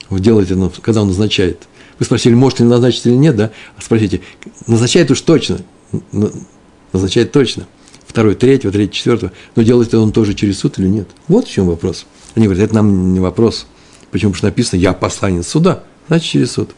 [0.08, 1.68] Вы делаете, когда он назначает–
[1.98, 3.50] вы спросили, может ли назначить или нет, да?
[3.76, 4.20] А спросите,
[4.66, 5.58] назначает уж точно.
[6.92, 7.66] Назначает точно.
[8.06, 9.32] Второй, третьего, третий, четвертого.
[9.56, 11.08] Но делает он тоже через суд или нет?
[11.28, 12.06] Вот в чем вопрос.
[12.34, 13.66] Они говорят, это нам не вопрос.
[14.10, 14.32] Почему?
[14.32, 15.84] Потому что написано, я посланец суда.
[16.08, 16.70] Значит, через суд.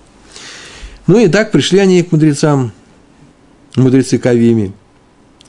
[1.06, 2.72] Ну и так пришли они к мудрецам,
[3.76, 4.72] мудрецы Кавими.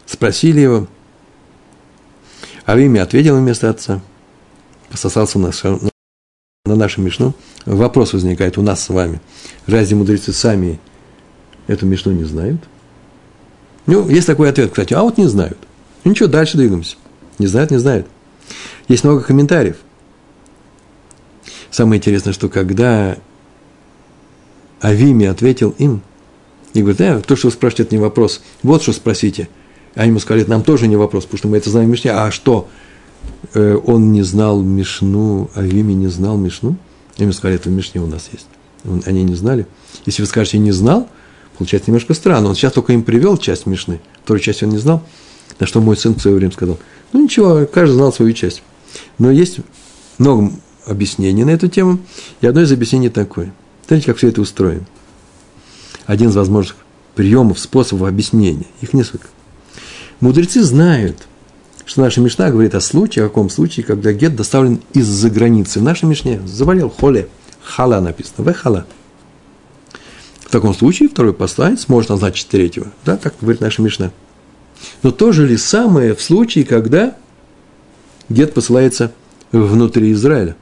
[0.05, 0.87] Спросили его.
[2.65, 4.01] Авими ответил вместо отца.
[4.89, 5.51] Пососался на,
[6.65, 7.33] на нашу Мишну,
[7.65, 9.19] вопрос возникает у нас с вами.
[9.65, 10.79] Разве мудрецы сами
[11.67, 12.61] эту Мишну не знают?
[13.85, 15.57] Ну, есть такой ответ, кстати, а вот не знают.
[16.03, 16.97] Ну, ничего, дальше двигаемся.
[17.39, 18.07] Не знают, не знают.
[18.87, 19.77] Есть много комментариев.
[21.71, 23.17] Самое интересное, что когда
[24.81, 26.01] Авими ответил им,
[26.73, 28.41] и говорит, э, то, что вы спрашиваете, это не вопрос.
[28.61, 29.49] Вот что спросите.
[29.95, 32.11] А ему сказали, нам тоже не вопрос, потому что мы это знаем в Мишне.
[32.11, 32.67] А что?
[33.53, 36.77] Э, он не знал Мишну, а Вими не знал Мишну?
[37.17, 38.47] Ему сказали, это в Мишне у нас есть.
[39.07, 39.65] Они не знали.
[40.05, 41.09] Если вы скажете, не знал,
[41.57, 42.49] получается немножко странно.
[42.49, 45.03] Он сейчас только им привел часть Мишны, вторую часть он не знал.
[45.59, 46.77] На что мой сын в свое время сказал,
[47.11, 48.61] ну ничего, каждый знал свою часть.
[49.17, 49.59] Но есть
[50.19, 50.51] много
[50.85, 51.99] объяснений на эту тему,
[52.41, 53.51] и одно из объяснений такое.
[53.87, 54.85] Смотрите, как все это устроено.
[56.05, 56.75] Один из возможных
[57.15, 58.67] приемов, способов объяснения.
[58.81, 59.27] Их несколько.
[60.19, 61.27] Мудрецы знают–
[61.87, 65.79] что наша Мишна говорит о случае, о каком случае, когда гет доставлен из-за границы.
[65.79, 67.29] В нашей Мишне заболел холе,
[67.63, 68.85] хала написано, в хала.
[70.41, 74.11] В таком случае второй посланец может назначить третьего, да, как говорит наша Мишна.
[75.01, 77.15] Но то же ли самое в случае, когда
[78.29, 79.13] гет посылается
[79.51, 80.57] внутри Израиля?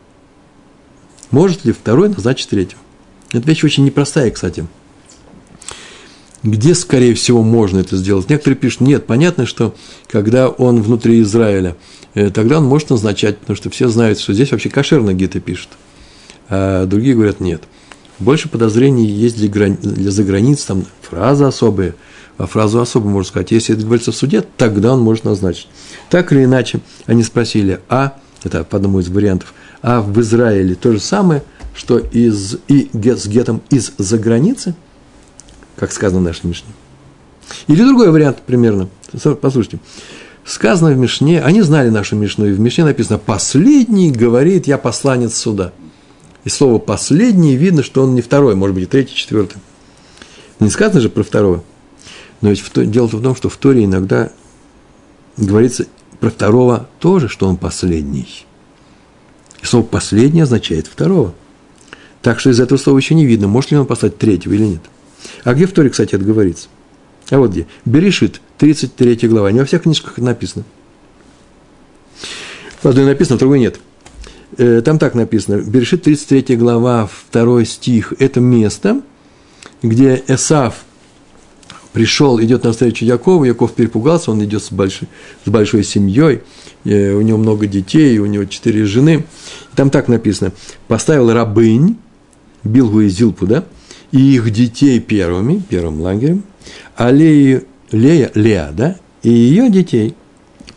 [1.32, 2.82] Может ли второй назначить третьего?
[3.36, 4.66] Это вещь очень непростая, кстати
[6.46, 8.30] где, скорее всего, можно это сделать.
[8.30, 9.74] Некоторые пишут, нет, понятно, что
[10.08, 11.76] когда он внутри Израиля,
[12.14, 15.70] э, тогда он может назначать, потому что все знают, что здесь вообще кошерно гиты пишут.
[16.48, 17.64] А другие говорят, нет.
[18.20, 19.78] Больше подозрений есть для, грани...
[19.82, 21.96] для заграниц, там фраза особая,
[22.38, 25.68] а фразу особо можно сказать, если это говорится в суде, тогда он может назначить.
[26.12, 30.92] Так или иначе, они спросили, а, это по одному из вариантов, а в Израиле то
[30.92, 31.42] же самое,
[31.76, 34.74] что из, и с гетом из-за границы–
[35.76, 36.70] как сказано в нашей Мишне.
[37.68, 38.90] Или другой вариант примерно.
[39.42, 39.80] Послушайте.
[40.46, 45.36] Сказано в Мишне, они знали нашу Мишну, и в Мишне написано «последний говорит, я посланец
[45.36, 45.74] суда».
[46.44, 49.58] И слово «последний» видно, что он не второй, может быть, и третий, четвертый.
[50.60, 51.64] Не сказано же про второго.
[52.42, 54.32] Но ведь дело в том, что в Торе иногда
[55.36, 55.88] говорится
[56.20, 58.46] про второго тоже, что он последний.
[59.64, 61.34] И слово «последний» означает второго.
[62.26, 64.82] Так что из этого слова еще не видно, может ли он послать третьего или нет.
[65.44, 66.70] А где в Торе, кстати, это говорится?
[67.30, 67.68] А вот где.
[67.86, 69.52] Берешит, 33 глава.
[69.52, 70.66] Не во всех книжках написано.
[72.82, 73.80] В одной написано, в другой нет.
[74.58, 75.62] Э, там так написано.
[75.62, 78.16] Берешит, 33 глава, второй стих.
[78.18, 79.04] Это место,
[79.84, 80.84] где Эсав
[81.94, 85.08] пришел, идет навстречу Якову, Яков перепугался, он идет с большой,
[85.46, 86.42] с большой семьей,
[86.86, 89.28] э, у него много детей, у него четыре жены.
[89.76, 90.54] Там так написано,
[90.88, 91.98] поставил рабынь,
[92.66, 93.64] Билгу и Зилпу, да,
[94.12, 96.44] и их детей первыми, первым лагерем,
[96.96, 100.16] а Лея, Лея, Леа, да, и ее детей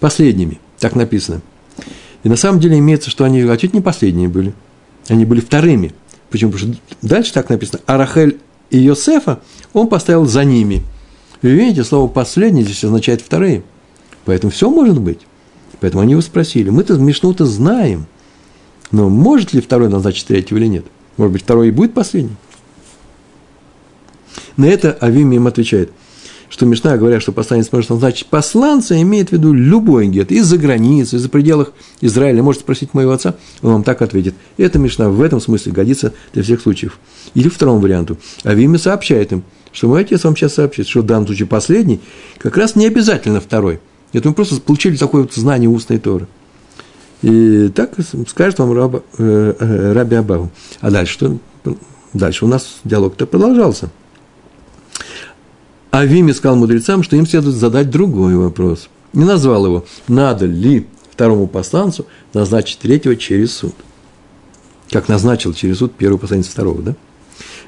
[0.01, 1.40] последними, так написано.
[2.22, 4.55] И на самом деле имеется, что они, а чуть не последние были,
[5.09, 5.92] они были вторыми.
[6.31, 6.53] Почему?
[6.53, 8.38] Потому что дальше так написано, а Рахель
[8.70, 9.40] и Йосефа
[9.72, 10.83] он поставил за ними.
[11.40, 13.62] Вы видите, слово «последний» здесь означает «вторые».
[14.24, 15.20] Поэтому все может быть.
[15.81, 16.68] Поэтому они его спросили.
[16.68, 18.07] Мы-то Мишну-то знаем.
[18.90, 20.85] Но может ли второй назначить третьего или нет?
[21.18, 22.37] Может быть, второй и будет последний?
[24.57, 25.92] На это Авим им отвечает,
[26.48, 31.16] что Мишна, говоря, что посланец может назначить посланца, имеет в виду любой гет, из-за границы,
[31.16, 32.42] из-за пределах Израиля.
[32.42, 34.35] Можете спросить моего отца, он вам так ответит.
[34.57, 36.98] Эта Мишна в этом смысле годится для всех случаев.
[37.35, 38.16] Или второму варианту.
[38.44, 42.00] Авим сообщает им, что мой отец вам сейчас сообщит, что в данном случае последний,
[42.38, 43.81] как раз не обязательно второй.
[44.12, 46.26] Это мы просто получили такое вот знание устной Торы.
[47.22, 47.92] И так
[48.28, 50.50] скажет вам раба, э, э, Раби Абагу.
[50.81, 51.38] А дальше что?
[52.14, 53.90] Дальше у нас диалог-то продолжался.
[55.90, 58.88] Авими сказал мудрецам, что им следует задать другой вопрос.
[59.12, 63.74] Не назвал его, надо ли второму посланцу назначить третьего через суд.
[64.90, 66.96] Как назначил через суд первый посланец второго, да?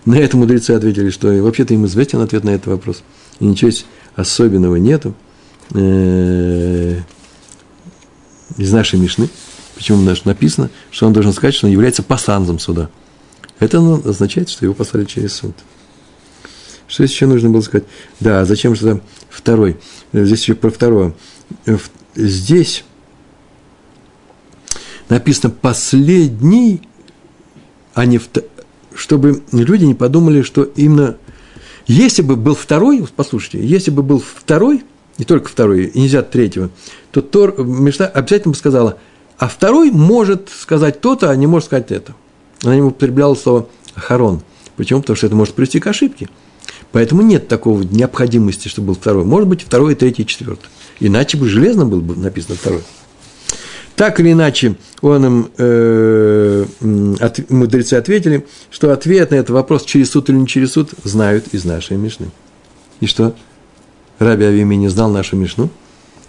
[0.05, 3.03] На это мудрецы ответили, что вообще-то им известен ответ на этот вопрос.
[3.41, 3.71] И ничего
[4.15, 5.15] особенного нету
[5.75, 7.01] э,
[8.61, 9.29] из нашей Мишны.
[9.75, 12.91] Почему даже написано, что он должен сказать, что он является пасанзом суда.
[13.59, 15.55] Это означает, что его послали через суд.
[16.87, 17.87] Что еще нужно было сказать?
[18.19, 19.79] Да, зачем же второй?
[20.13, 21.15] Здесь еще про второго.
[22.15, 22.85] Здесь
[25.09, 26.83] написано последний,
[27.95, 28.51] а не второй
[29.01, 31.17] чтобы люди не подумали, что именно
[31.87, 34.85] если бы был второй, послушайте, если бы был второй,
[35.21, 36.71] не только второй, и нельзя третьего,
[37.13, 38.99] то Тор, Мишна обязательно бы сказала,
[39.37, 42.15] а второй может сказать то-то, а не может сказать это.
[42.65, 44.41] Она не употребляла слово «харон».
[44.77, 45.03] Почему?
[45.03, 46.31] Потому что это может привести к ошибке.
[46.91, 49.25] Поэтому нет такого необходимости, чтобы был второй.
[49.25, 50.69] Может быть, второй, третий, четвертый.
[51.01, 52.81] Иначе бы железно было бы написано второй.
[53.97, 56.65] Так или иначе, он им, э,
[57.21, 61.49] от, мудрецы ответили, что ответ на этот вопрос, через суд или не через суд, знают
[61.53, 62.31] из нашей Мишны.
[63.01, 63.35] И что?
[64.21, 65.71] Раби Авими не знал нашу Мишну?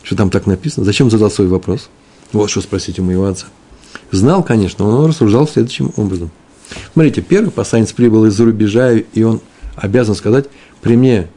[0.01, 0.85] Что там так написано?
[0.85, 1.89] Зачем задал свой вопрос?
[2.31, 3.47] Вот что спросить у моего отца.
[4.11, 6.31] Знал, конечно, но он рассуждал следующим образом.
[6.93, 9.41] Смотрите, первый посланец прибыл из-за рубежа, и он
[9.75, 10.45] обязан сказать,
[10.81, 11.27] при мне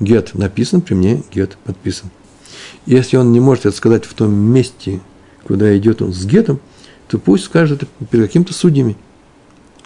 [0.00, 2.08] гет написан, при мне гет подписан.
[2.86, 5.00] Если он не может это сказать в том месте,
[5.46, 6.58] куда идет он с гетом,
[7.06, 8.96] то пусть скажет перед каким-то судьями,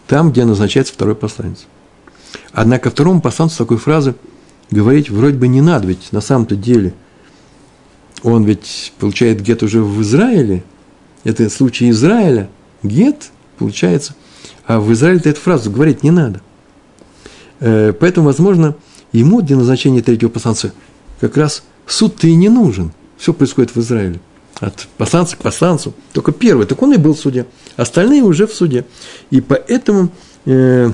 [0.06, 1.66] там, где назначается второй посланец.
[2.52, 4.14] Однако второму посланцу такой фразы
[4.72, 6.94] говорить вроде бы не надо, ведь на самом-то деле
[8.22, 10.64] он ведь получает гет уже в Израиле,
[11.24, 12.48] это случай Израиля,
[12.82, 14.14] гет получается,
[14.66, 16.40] а в Израиле эту фразу говорить не надо.
[17.60, 18.74] Э, поэтому, возможно,
[19.12, 20.72] ему для назначения третьего посланца
[21.20, 22.92] как раз суд-то и не нужен.
[23.18, 24.20] Все происходит в Израиле–
[24.62, 25.92] от посланца к посланцу.
[26.12, 27.46] Только первый, так он и был в суде.
[27.76, 28.84] Остальные уже в суде.
[29.30, 30.10] И поэтому
[30.46, 30.90] э,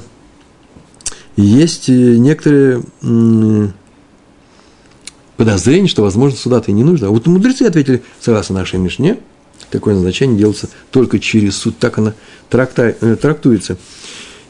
[1.42, 3.68] есть некоторые э,
[5.36, 7.08] подозрения, что, возможно, суда-то не нужно.
[7.08, 9.18] А вот мудрецы ответили, согласно нашей Мишне,
[9.70, 12.12] такое назначение делается только через суд, так оно
[12.50, 13.78] э, трактуется.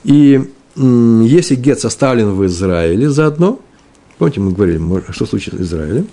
[0.05, 3.61] И если гет составлен в Израиле заодно,
[4.17, 6.05] помните, мы говорили, что случится в Израиле,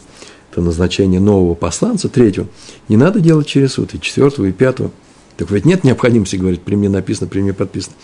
[0.54, 2.48] то назначение нового посланца, третьего,
[2.90, 4.92] не надо делать через суд, и четвертого, и пятого.
[5.38, 7.96] Так ведь нет необходимости, говорить, при мне написано, при мне подписано.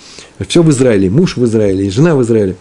[0.47, 2.55] Все в Израиле, муж в Израиле, и жена в Израиле.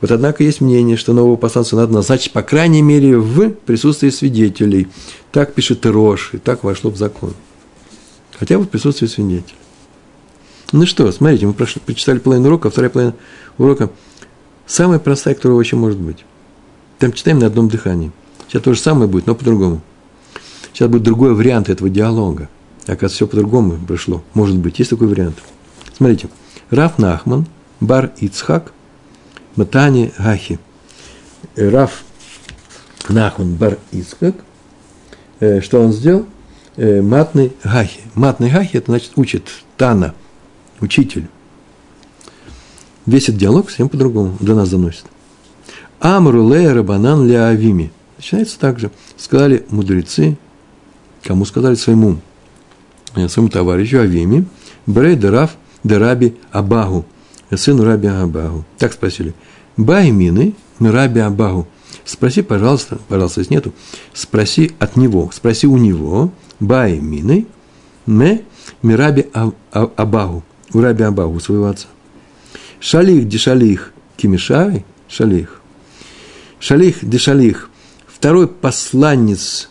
[0.00, 4.88] Вот однако есть мнение, что нового посланца надо назначить, по крайней мере, в присутствии свидетелей.
[5.30, 7.34] Так пишет Рош, и так вошло в закон.
[8.38, 9.54] Хотя бы в присутствии свидетелей.
[10.72, 13.14] Ну что, смотрите, мы прошли, прочитали половину урока, а вторая половина
[13.58, 13.90] урока
[14.66, 16.24] самая простая, которая вообще может быть.
[16.98, 18.10] Там читаем на одном дыхании–
[18.52, 19.80] Сейчас то же самое будет, но по-другому.
[20.74, 22.50] Сейчас будет другой вариант этого диалога.
[22.82, 24.22] Оказывается, все по-другому пришло.
[24.34, 25.36] Может быть, есть такой вариант.
[25.96, 26.28] Смотрите.
[26.70, 27.46] Раф Нахман,
[27.80, 28.72] Бар Ицхак,
[29.56, 30.58] Матани Гахи.
[31.56, 32.02] Э, Раф
[33.08, 34.34] Нахман, Бар Ицхак.
[35.40, 36.26] Э, что он сделал?
[36.76, 38.00] Э, матный Гахи.
[38.14, 40.14] Матный Гахи– это значит учит, Тана,
[40.80, 41.28] учитель.
[43.06, 45.04] Весь этот диалог всем по-другому до нас заносит.
[46.00, 47.92] Амру лея рабанан леавими–
[48.22, 48.92] Начинается так же.
[49.16, 50.38] Сказали мудрецы,
[51.24, 52.18] кому сказали своему,
[53.28, 54.44] своему товарищу Авиме,
[54.86, 57.04] Брей Дераф Дераби Абагу,
[57.54, 58.64] сыну Раби Абагу.
[58.78, 59.34] Так спросили.
[59.76, 61.66] Баймины Раби Абагу.
[62.04, 63.72] Спроси, пожалуйста, пожалуйста, если нету,
[64.12, 67.46] спроси от него, спроси у него, Баймины
[68.06, 68.42] Ме
[68.82, 69.30] Мираби
[69.70, 71.86] Абагу, у Раби Абагу, своего отца.
[72.80, 75.60] Шалих дешалих кимишай, шалих.
[76.58, 77.70] Шалих дешалих
[78.06, 79.70] второй посланец,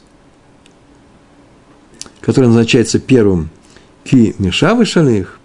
[2.22, 3.49] который назначается первым,
[4.03, 5.39] ки Мишавы Шалих,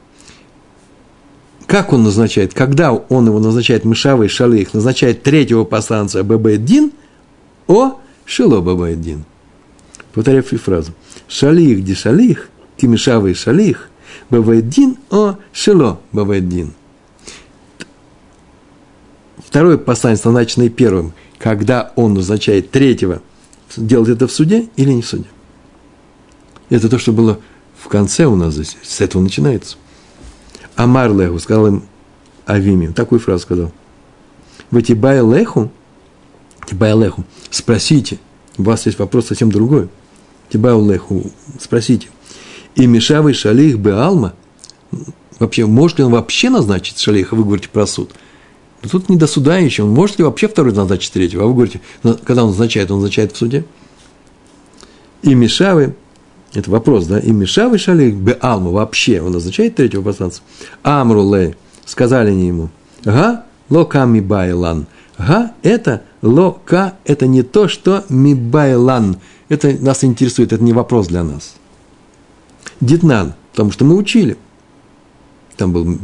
[1.67, 6.93] как он назначает, когда он его назначает Мишавы Шалих, назначает третьего посланца Бабайдин,
[7.67, 9.25] о Шило Бабайдин.
[10.15, 10.93] Повторяю фразу.
[11.29, 13.89] Шалих ди шалих, ки Мишавы Шалих,
[14.31, 16.73] Бабайдин, о Шило Бабайдин.
[19.39, 23.23] Второй посланец, назначенный первым– когда он назначает третьего,
[23.77, 25.27] делать это в суде или не в суде.
[26.71, 27.41] Это то, что было
[27.77, 28.77] в конце у нас здесь.
[28.83, 29.77] С этого начинается.
[30.75, 31.83] Амар Леху сказал им
[32.45, 32.89] Авими.
[32.89, 33.73] Такую фразу сказал.
[34.71, 35.71] Ватибай Леху,
[36.67, 38.19] Тибайлеху, спросите,
[38.59, 39.89] у вас есть вопрос совсем другой.
[40.49, 42.09] Тибайлеху, спросите.
[42.75, 44.35] И Мишавый Шалих Беалма,
[45.39, 48.13] вообще, может ли он вообще назначить Шалиха, вы говорите про суд–
[48.83, 49.83] но тут не до суда еще.
[49.83, 51.43] Он может ли вообще второй назначить третьего?
[51.43, 51.81] А вы говорите,
[52.25, 53.65] когда он назначает, он назначает в суде.
[55.23, 55.97] И Мишавы,
[56.57, 60.41] это вопрос, да, и Мишавы Шалих Бе Алма вообще, он назначает третьего посланца.
[60.83, 61.55] Амру Лей,
[61.85, 62.71] сказали они ему,
[63.05, 64.87] га лока мибайлан.
[65.19, 69.19] Га– это лока, это не то, что мибайлан.
[69.49, 71.57] Это нас интересует, это не вопрос для нас.
[72.81, 74.37] Дитнан, потому что мы учили.
[75.57, 75.99] Там был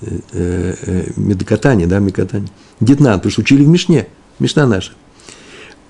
[0.00, 2.48] э, э, медокатание, да, медокатание.
[2.80, 4.08] Детнан, потому что учили в Мишне,
[4.38, 4.92] Мишна наша.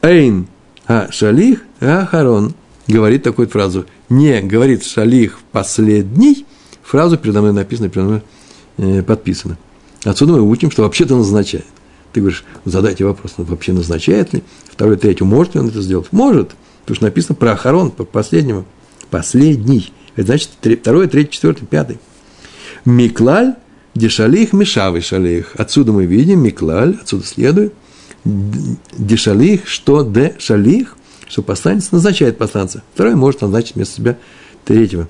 [0.03, 0.47] Эйн
[0.87, 2.55] а шалих а харон
[2.89, 3.87] говорит такую фразу.
[4.09, 6.47] Не говорит шалих последний,
[6.83, 8.23] фразу передо мной написано, передо мной
[8.79, 9.59] э, подписано.
[10.05, 11.67] Отсюда мы учим, что вообще-то назначает.
[12.13, 14.43] Ты говоришь, задайте вопрос, он вообще назначает ли?
[14.71, 16.09] Второй, третий, может ли он это сделать?
[16.11, 18.65] Может, потому что написано про Ахарон, про последнего.
[19.11, 19.93] Последний.
[20.17, 21.99] Это значит второй, третий, четвертый, пятый.
[22.85, 23.55] Миклаль
[23.95, 25.53] Дешалих Мишавый Шалих.
[25.57, 27.75] Отсюда мы видим Миклаль, отсюда следует.
[28.25, 30.97] Дешалих, что де шалих,
[31.29, 32.83] что посланец назначает посланца.
[32.95, 34.19] Второй может назначить вместо себя
[34.65, 35.09] третьего.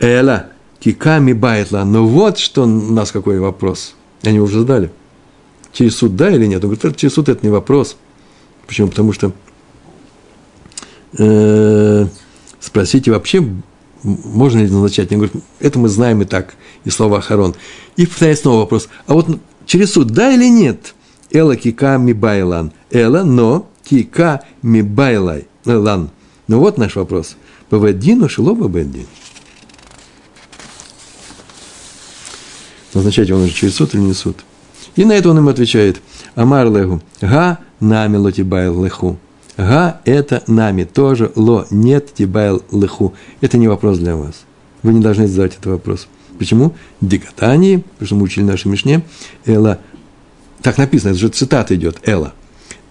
[0.00, 0.46] Эла,
[0.80, 1.84] киками байтла.
[1.84, 3.94] Но вот что у нас какой вопрос.
[4.22, 4.90] Они уже задали.
[5.72, 6.62] Через суд да или нет?
[6.64, 7.96] Он говорит, через суд это не вопрос.
[8.66, 8.88] Почему?
[8.88, 9.32] Потому что
[11.18, 12.06] э,
[12.60, 13.46] спросите вообще,
[14.02, 15.10] можно ли назначать?
[15.10, 17.54] Они говорят, это мы знаем и так, и слово Ахарон.
[17.96, 19.26] И повторяет снова вопрос, а вот
[19.66, 20.94] через суд, да или нет?
[21.30, 22.72] אלא כי קא מיבעיא לן.
[22.90, 26.10] אלא, но כי קא מיבעיא לן.
[26.48, 27.36] Ну вот наш вопрос.
[27.70, 29.06] בבית דין או שלא בבית דין.
[32.92, 34.36] Назначать его нужно через суд или не суд?
[34.96, 36.00] И на это он им отвечает.
[36.34, 37.02] אמר להו.
[37.20, 39.18] הא נמי לא תיבעי לכו.
[39.56, 43.14] Га– это נמי тоже, לא– нет תיבעי לכו.
[43.40, 44.44] Это не вопрос для вас.
[44.82, 46.08] Вы не должны задать этот вопрос.
[46.38, 46.74] Почему?
[47.00, 49.02] דקתני, потому что мы учили нашей Мишне,
[49.46, 49.78] אלא,
[50.60, 52.34] так написано, это же цитата идет, אלא.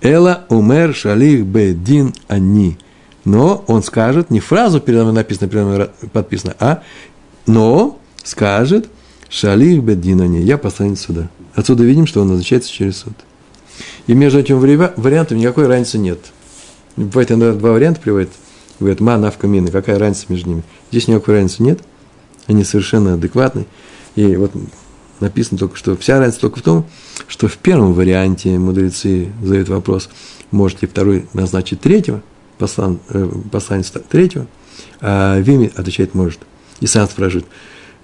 [0.03, 2.77] אלא אומר שליח בית דין אני.
[3.23, 6.83] Но он скажет, не фразу передо мной написано, передо мной подписано, а
[7.47, 8.89] но скажет
[9.29, 10.41] шалих бедин они.
[10.41, 11.29] Я посланец сюда.
[11.55, 13.13] Отсюда видим, что он назначается через суд.
[14.07, 16.19] И между этими вариантами никакой разницы нет.
[16.97, 18.31] Бывает, два варианта приводит.
[18.79, 19.71] Говорят, ма, навка, мина.
[19.71, 20.63] Какая разница между ними?
[20.91, 21.79] Здесь никакой разницы нет.
[22.47, 23.65] Они совершенно адекватны.
[24.15, 24.51] И вот
[25.21, 26.85] написано только, что вся разница только в том,
[27.27, 30.09] что в первом варианте мудрецы задают вопрос,
[30.51, 32.21] может ли второй назначить третьего,
[32.57, 34.47] послан, э, посланец третьего,
[35.01, 36.39] а Вими отвечает «может».
[36.79, 37.45] И сам спрашивает,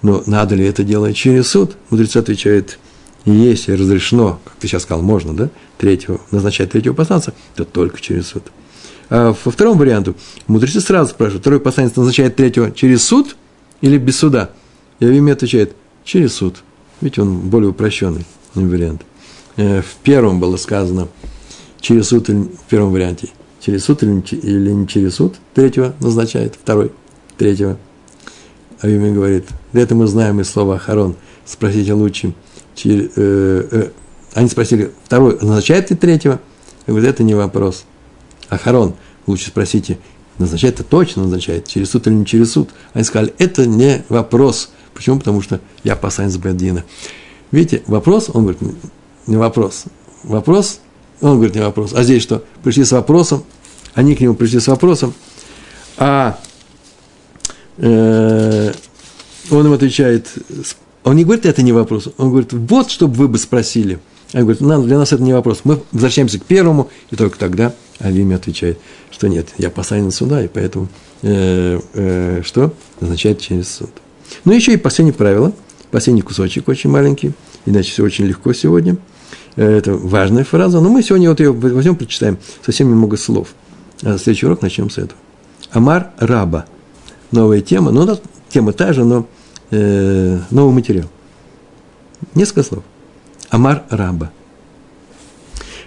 [0.02, 1.76] но надо ли это делать через суд?
[1.90, 2.80] Мудрецы отвечают,
[3.26, 8.28] если разрешено, как ты сейчас сказал, можно, да, третьего, назначать третьего посланца, то только через
[8.28, 8.44] суд.
[9.10, 10.16] А во втором варианту
[10.48, 13.36] мудрецы сразу спрашивают, второй посланец назначает третьего через суд
[13.82, 14.52] или без суда?
[15.00, 16.64] И Авими отвечает, через суд.
[17.02, 18.26] Видите, он более упрощенный
[18.56, 19.02] вариант.
[19.58, 21.08] Э, в первом было сказано,
[21.82, 23.30] через суд или в первом варианте,
[23.60, 26.92] через суд или, не через суд, третьего назначает, второй,
[27.38, 27.78] третьего.
[28.82, 32.34] Авими говорит, это мы знаем из слова Харон, спросите лучше.
[32.76, 33.90] Через, э, э,
[34.34, 36.40] они спросили, второй назначает ли третьего?
[36.88, 37.86] Я говорю, это не вопрос.
[38.50, 38.96] Ахарон,
[39.28, 40.00] лучше спросите,
[40.38, 42.70] назначает это точно назначает, через суд или не через суд.
[42.94, 44.72] Они сказали, это не вопрос.
[44.94, 45.20] Почему?
[45.20, 46.84] Потому что я посланец Баддина.
[47.52, 48.62] Видите, вопрос, он говорит,
[49.28, 49.86] не вопрос.
[50.24, 50.80] Вопрос,
[51.22, 51.94] он говорит, не вопрос.
[51.94, 52.44] А здесь что?
[52.64, 53.44] Пришли с вопросом,
[53.94, 55.14] они к нему пришли с вопросом,
[55.98, 56.40] а
[57.78, 58.72] э,
[59.50, 60.28] он им отвечает,
[61.04, 64.00] он не говорит, это не вопрос, он говорит, вот, чтобы вы бы спросили.
[64.34, 65.62] Он говорит, для нас это не вопрос.
[65.64, 68.80] Мы возвращаемся к первому, и только тогда а Вими отвечает,
[69.12, 70.88] что нет, я посланец суда, и поэтому
[71.22, 72.74] э, э, что?
[73.02, 73.90] Означает через суд.
[74.46, 75.52] Ну, еще и последнее правило,
[75.92, 77.32] последний кусочек очень маленький,
[77.66, 78.98] иначе все очень легко сегодня.
[79.56, 83.50] Э, это важная фраза, но мы сегодня вот ее возьмем, прочитаем совсем немного слов.
[84.04, 85.20] А следующий урок начнем с этого.
[85.72, 86.66] Амар Раба.
[87.32, 88.18] Новая тема, ну,
[88.50, 89.28] тема та же, но
[89.72, 91.08] э, новый материал.
[92.34, 92.84] Несколько слов.
[93.50, 94.32] Амар Раба.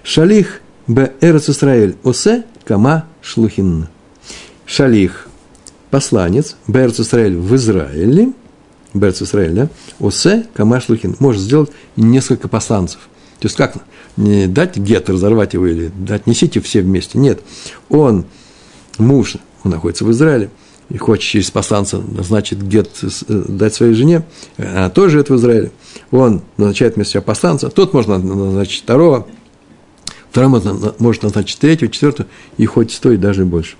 [0.03, 1.13] Шалих Б.
[1.21, 1.97] Эрец Исраэль.
[2.03, 3.89] Осе Кама Шлухин.
[4.67, 5.29] Шалих.
[5.91, 6.57] Посланец.
[6.67, 6.85] Б.
[6.85, 8.33] Эрец Исраэль в Израиле.
[8.95, 9.07] Б.
[9.07, 9.69] Эрец Исраэль, да?
[10.01, 11.17] Осе Кама Шлухин.
[11.19, 13.01] Может сделать несколько посланцев.
[13.41, 13.77] То есть как
[14.17, 17.19] не дать гет, разорвать его или дать, несите все вместе.
[17.19, 17.41] Нет.
[17.89, 18.25] Он,
[18.99, 20.51] муж, он находится в Израиле,
[20.91, 24.25] и хочет через посланца назначить гет э, дать своей жене,
[24.59, 25.73] она тоже живет в Израиле.
[26.11, 29.27] Он назначает вместо себя посланца, тот можно назначить второго,
[30.33, 30.63] Второй
[30.99, 32.27] может назначить третью, четвертую
[32.57, 33.77] и хоть стоит даже больше.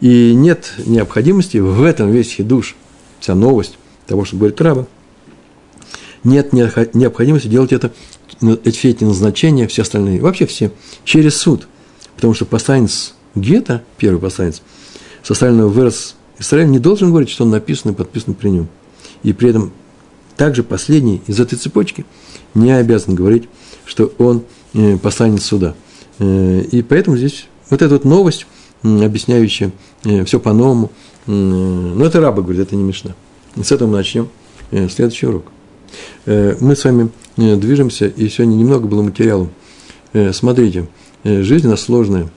[0.00, 2.74] И нет необходимости в этом весь хидуш,
[3.20, 3.78] вся новость
[4.10, 4.86] того, что говорит Раба,
[6.24, 7.92] нет необходимости делать это,
[8.72, 10.72] все эти назначения, все остальные, вообще все,
[11.04, 11.68] через суд.
[12.16, 14.62] Потому что посланец Гета, первый посланец,
[15.22, 18.68] составленного вырос Израиль, не должен говорить, что он написан и подписан при нем.
[19.22, 19.72] И при этом
[20.36, 22.04] также последний из этой цепочки
[22.54, 23.48] не обязан говорить,
[23.86, 24.42] что он
[24.74, 25.74] э, посланец суда.
[26.18, 28.46] Э, и поэтому здесь вот эта вот новость,
[28.82, 29.70] объясняющая
[30.02, 30.90] э, все по-новому,
[31.26, 33.14] но это раба говорит, это не Мишна.
[33.56, 34.28] С этого мы начнем
[34.70, 35.44] следующий урок.
[36.26, 39.48] Мы с вами движемся, и сегодня немного было материалу.
[40.32, 40.88] Смотрите,
[41.24, 42.30] жизнь у нас сложная.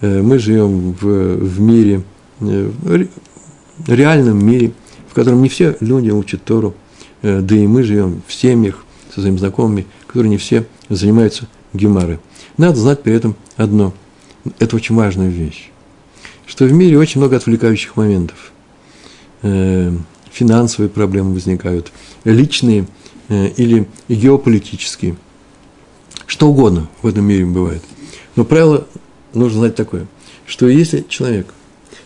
[0.00, 2.02] Мы живем в, в мире,
[2.38, 3.08] в
[3.86, 4.72] реальном мире,
[5.08, 6.74] в котором не все люди учат Тору,
[7.22, 12.20] да и мы живем в семьях со своими знакомыми, которые не все занимаются гемары.
[12.56, 13.92] Надо знать при этом одно.
[14.58, 15.70] Это очень важная вещь.
[16.46, 18.52] Что в мире очень много отвлекающих моментов.
[20.30, 21.92] Финансовые проблемы возникают,
[22.24, 22.86] личные
[23.28, 25.16] э, или геополитические.
[26.26, 27.82] Что угодно в этом мире бывает.
[28.36, 28.86] Но правило
[29.34, 30.06] нужно знать такое,
[30.46, 31.52] что если человек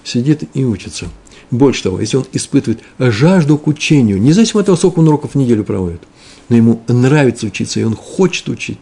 [0.02, 1.08] сидит и учится,
[1.50, 5.34] больше того, если он испытывает жажду к учению, независимо от того, сколько он уроков в
[5.36, 6.02] неделю проводит,
[6.48, 8.78] но ему нравится учиться, и он хочет учить,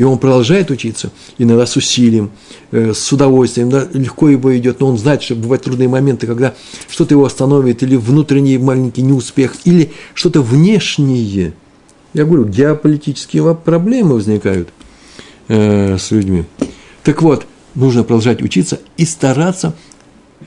[0.00, 2.30] и он продолжает учиться, иногда с усилием,
[2.70, 6.54] э, с удовольствием, да, легко его идет, но он знает, что бывают трудные моменты, когда
[6.88, 11.52] что-то его остановит, или внутренний маленький неуспех, или что-то внешнее.
[12.14, 14.70] Я говорю, геополитические проблемы возникают
[15.48, 16.44] э, с людьми.
[17.02, 17.44] Так вот,
[17.74, 19.74] нужно продолжать учиться и стараться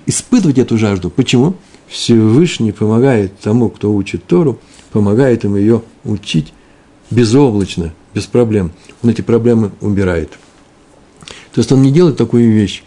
[0.07, 1.11] испытывать эту жажду.
[1.11, 1.53] Почему?
[1.87, 4.59] Всевышний помогает тому, кто учит Тору,
[4.91, 6.53] помогает им ее учить
[7.11, 8.71] безоблачно, без проблем.
[9.01, 10.31] Он эти проблемы убирает.
[11.53, 12.83] То есть он не делает такую вещь,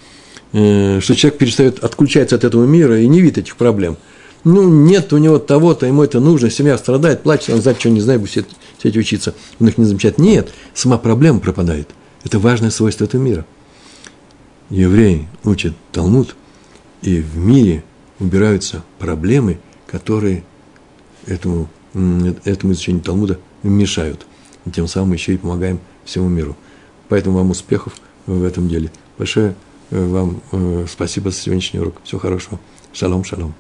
[0.52, 3.96] э, что человек перестает, отключается от этого мира и не видит этих проблем.
[4.44, 8.00] Ну, нет у него того-то, ему это нужно, семья страдает, плачет, он знает, что не
[8.00, 8.46] знает, будет
[8.78, 10.18] сидеть учиться, он их не замечает.
[10.18, 11.88] Нет, сама проблема пропадает.
[12.24, 13.44] Это важное свойство этого мира.
[14.70, 16.36] Евреи учат Талмуд,
[17.02, 17.84] и в мире
[18.18, 20.44] убираются проблемы, которые
[21.26, 21.68] этому
[22.44, 24.26] этому изучению Талмуда мешают.
[24.66, 26.56] И тем самым еще и помогаем всему миру.
[27.08, 27.94] Поэтому вам успехов
[28.26, 28.90] в этом деле.
[29.16, 29.54] Большое
[29.90, 31.96] э, вам э, спасибо за сегодняшний урок.
[32.04, 32.58] Всего хорошего.
[32.92, 33.54] Шалом, шалом.